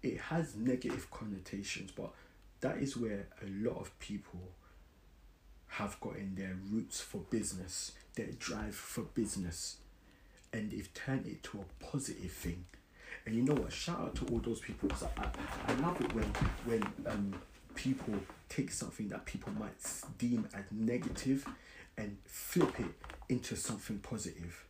it 0.02 0.18
has 0.18 0.54
negative 0.54 1.10
connotations, 1.10 1.90
but 1.90 2.12
that 2.60 2.78
is 2.78 2.96
where 2.96 3.26
a 3.42 3.68
lot 3.68 3.78
of 3.78 3.98
people 4.00 4.40
have 5.68 5.98
gotten 6.00 6.34
their 6.34 6.56
roots 6.70 7.00
for 7.00 7.18
business, 7.30 7.92
their 8.14 8.32
drive 8.38 8.74
for 8.74 9.02
business, 9.02 9.76
and 10.52 10.70
they've 10.70 10.92
turned 10.94 11.26
it 11.26 11.42
to 11.42 11.58
a 11.58 11.84
positive 11.84 12.32
thing. 12.32 12.64
And 13.26 13.34
you 13.34 13.42
know 13.42 13.54
what? 13.54 13.72
Shout 13.72 14.00
out 14.00 14.14
to 14.16 14.26
all 14.26 14.38
those 14.38 14.60
people 14.60 14.90
I, 15.18 15.22
I, 15.22 15.72
I 15.72 15.74
love 15.76 16.00
it 16.00 16.14
when 16.14 16.24
when 16.64 16.82
um 17.06 17.34
people 17.74 18.14
take 18.48 18.70
something 18.70 19.08
that 19.08 19.24
people 19.24 19.52
might 19.52 19.72
deem 20.18 20.48
as 20.54 20.64
negative 20.72 21.46
and 21.96 22.16
flip 22.24 22.80
it 22.80 22.86
into 23.28 23.54
something 23.54 23.98
positive 23.98 24.64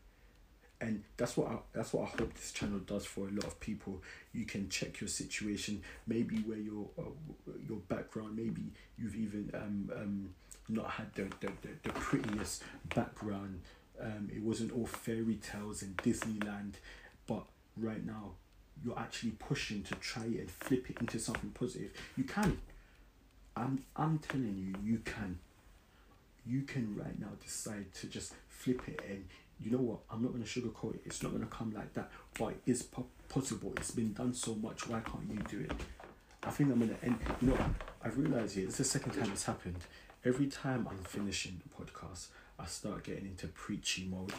and 0.81 1.03
that's 1.17 1.37
what 1.37 1.49
I, 1.49 1.57
that's 1.73 1.93
what 1.93 2.05
I 2.05 2.17
hope 2.19 2.35
this 2.35 2.53
channel 2.53 2.79
does 2.79 3.05
for 3.05 3.29
a 3.29 3.31
lot 3.31 3.45
of 3.45 3.59
people. 3.61 4.03
You 4.33 4.45
can 4.45 4.69
check 4.69 5.01
your 5.01 5.09
situation, 5.09 5.83
maybe 6.07 6.37
where 6.39 6.59
your 6.59 6.89
uh, 6.99 7.51
your 7.69 7.79
background, 7.89 8.37
maybe 8.37 8.73
you've 8.97 9.17
even 9.17 9.51
um, 9.55 9.91
um 9.95 10.35
not 10.69 10.91
had 10.91 11.13
the, 11.15 11.23
the, 11.41 11.51
the, 11.63 11.69
the 11.83 11.91
prettiest 11.91 12.63
background. 12.95 13.61
Um, 14.01 14.31
it 14.35 14.43
wasn't 14.43 14.73
all 14.73 14.87
fairy 14.87 15.37
tales 15.37 15.83
and 15.83 15.97
Disneyland, 15.97 16.75
but 17.27 17.45
right 17.77 18.05
now 18.05 18.33
you're 18.85 18.99
actually 18.99 19.33
pushing 19.33 19.83
to 19.85 19.95
try 19.97 20.25
and 20.25 20.51
flip 20.51 20.89
it 20.91 20.99
into 21.01 21.19
something 21.19 21.51
positive. 21.51 21.91
You 22.17 22.25
can. 22.25 22.59
I'm 23.57 23.85
I'm 23.97 24.19
telling 24.19 24.57
you, 24.57 24.93
you 24.93 24.99
can. 24.99 25.41
You 26.47 26.63
can 26.63 26.97
right 26.97 27.19
now 27.19 27.31
decide 27.43 27.93
to 27.95 28.07
just 28.07 28.35
flip 28.49 28.83
it 28.89 29.01
and 29.09 29.25
you 29.61 29.71
know 29.71 29.79
what, 29.79 29.99
I'm 30.11 30.23
not 30.23 30.33
going 30.33 30.45
to 30.45 30.49
sugarcoat 30.49 30.95
it. 30.95 31.03
It's 31.05 31.23
not 31.23 31.31
going 31.31 31.43
to 31.45 31.49
come 31.49 31.73
like 31.75 31.93
that, 31.95 32.11
but 32.39 32.51
it 32.51 32.61
is 32.67 32.83
po- 32.83 33.07
possible. 33.29 33.73
It's 33.77 33.91
been 33.91 34.13
done 34.13 34.35
so 34.35 34.55
much. 34.55 34.89
Why 34.89 35.01
can't 35.01 35.29
you 35.31 35.41
do 35.49 35.65
it? 35.65 35.73
I 36.45 36.51
think 36.51 36.71
I'm 36.71 36.79
going 36.79 36.95
to 36.95 37.05
end. 37.05 37.19
You 37.41 37.49
know, 37.49 37.59
I've 38.03 38.17
realized 38.17 38.57
it. 38.57 38.63
It's 38.65 38.79
the 38.79 38.85
second 38.85 39.13
time 39.13 39.31
it's 39.33 39.45
happened. 39.45 39.79
Every 40.25 40.47
time 40.47 40.87
I'm 40.91 40.99
finishing 41.05 41.61
the 41.63 41.85
podcast, 41.85 42.29
I 42.59 42.67
start 42.67 43.05
getting 43.05 43.27
into 43.27 43.47
preachy 43.49 44.09
mode. 44.11 44.33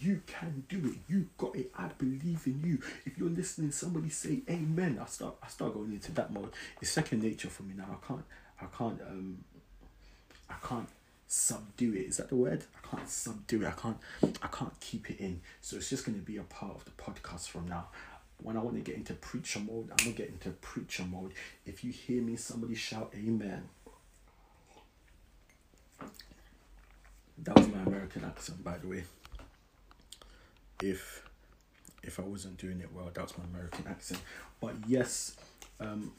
You 0.00 0.22
can 0.26 0.64
do 0.68 0.78
it. 0.78 0.98
You 1.08 1.28
got 1.36 1.54
it. 1.56 1.70
I 1.76 1.88
believe 1.98 2.42
in 2.46 2.62
you. 2.64 2.78
If 3.04 3.18
you're 3.18 3.28
listening, 3.28 3.70
somebody 3.70 4.08
say 4.08 4.40
amen. 4.48 4.98
I 5.00 5.06
start 5.06 5.36
I 5.42 5.48
start 5.48 5.74
going 5.74 5.92
into 5.92 6.12
that 6.12 6.32
mode. 6.32 6.50
It's 6.80 6.90
second 6.90 7.22
nature 7.22 7.48
for 7.48 7.64
me 7.64 7.74
now. 7.76 7.98
I 8.02 8.06
can't 8.06 8.24
I 8.60 8.64
can't 8.76 9.00
um 9.02 9.44
I 10.48 10.54
can't 10.66 10.88
subdue 11.26 11.94
it. 11.94 12.06
Is 12.06 12.16
that 12.18 12.28
the 12.28 12.36
word? 12.36 12.64
I 12.82 12.96
can't 12.96 13.08
subdue 13.08 13.62
it. 13.62 13.68
I 13.68 13.72
can't 13.72 13.98
I 14.42 14.46
can't 14.48 14.78
keep 14.80 15.10
it 15.10 15.18
in. 15.20 15.40
So 15.60 15.76
it's 15.76 15.90
just 15.90 16.04
gonna 16.04 16.18
be 16.18 16.36
a 16.36 16.42
part 16.42 16.74
of 16.74 16.84
the 16.84 16.90
podcast 16.92 17.48
from 17.48 17.68
now. 17.68 17.88
When 18.42 18.56
I 18.56 18.60
want 18.60 18.76
to 18.76 18.82
get 18.82 18.96
into 18.96 19.14
preacher 19.14 19.60
mode, 19.60 19.90
I'm 19.90 19.96
gonna 20.04 20.10
get 20.12 20.28
into 20.28 20.50
preacher 20.50 21.04
mode. 21.04 21.32
If 21.64 21.84
you 21.84 21.92
hear 21.92 22.22
me, 22.22 22.36
somebody 22.36 22.74
shout 22.74 23.12
amen. 23.14 23.68
That 27.38 27.56
was 27.56 27.68
my 27.68 27.82
American 27.82 28.24
accent, 28.24 28.62
by 28.64 28.78
the 28.78 28.88
way. 28.88 29.04
If 30.82 31.22
if 32.02 32.20
I 32.20 32.22
wasn't 32.22 32.56
doing 32.58 32.80
it 32.80 32.92
well, 32.94 33.10
that 33.12 33.22
was 33.22 33.36
my 33.36 33.44
American 33.44 33.86
accent. 33.88 34.20
But 34.60 34.74
yes, 34.86 35.36
um, 35.80 36.12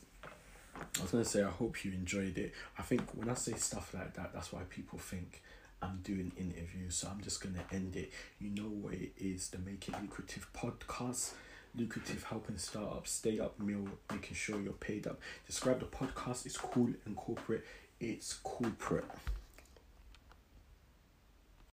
I 0.98 1.02
was 1.02 1.12
gonna 1.12 1.26
say 1.26 1.44
I 1.44 1.50
hope 1.50 1.84
you 1.86 1.92
enjoyed 1.92 2.38
it. 2.38 2.54
I 2.78 2.82
think 2.82 3.02
when 3.14 3.30
I 3.30 3.34
say 3.34 3.54
stuff 3.54 3.94
like 3.94 4.14
that, 4.16 4.34
that's 4.34 4.52
why 4.52 4.62
people 4.70 5.00
think 5.00 5.42
I'm 5.82 6.00
doing 6.04 6.32
interviews, 6.38 6.96
so 6.96 7.08
I'm 7.10 7.22
just 7.22 7.42
gonna 7.42 7.64
end 7.72 7.96
it. 7.96 8.12
You 8.40 8.50
know 8.50 8.70
what 8.70 8.94
it 8.94 9.14
is, 9.18 9.50
the 9.50 9.60
Make 9.60 9.88
It 9.88 9.96
Lucrative 10.02 10.48
podcast. 10.54 11.34
Lucrative 11.76 12.24
helping 12.24 12.58
startups 12.58 13.12
stay 13.12 13.40
up 13.40 13.60
meal, 13.60 13.88
making 14.12 14.36
sure 14.36 14.60
you're 14.60 14.74
paid 14.74 15.06
up. 15.06 15.20
Describe 15.46 15.80
the 15.80 15.86
podcast, 15.86 16.46
it's 16.46 16.58
cool 16.58 16.90
and 17.06 17.16
corporate, 17.16 17.64
it's 18.00 18.34
corporate. 18.44 19.06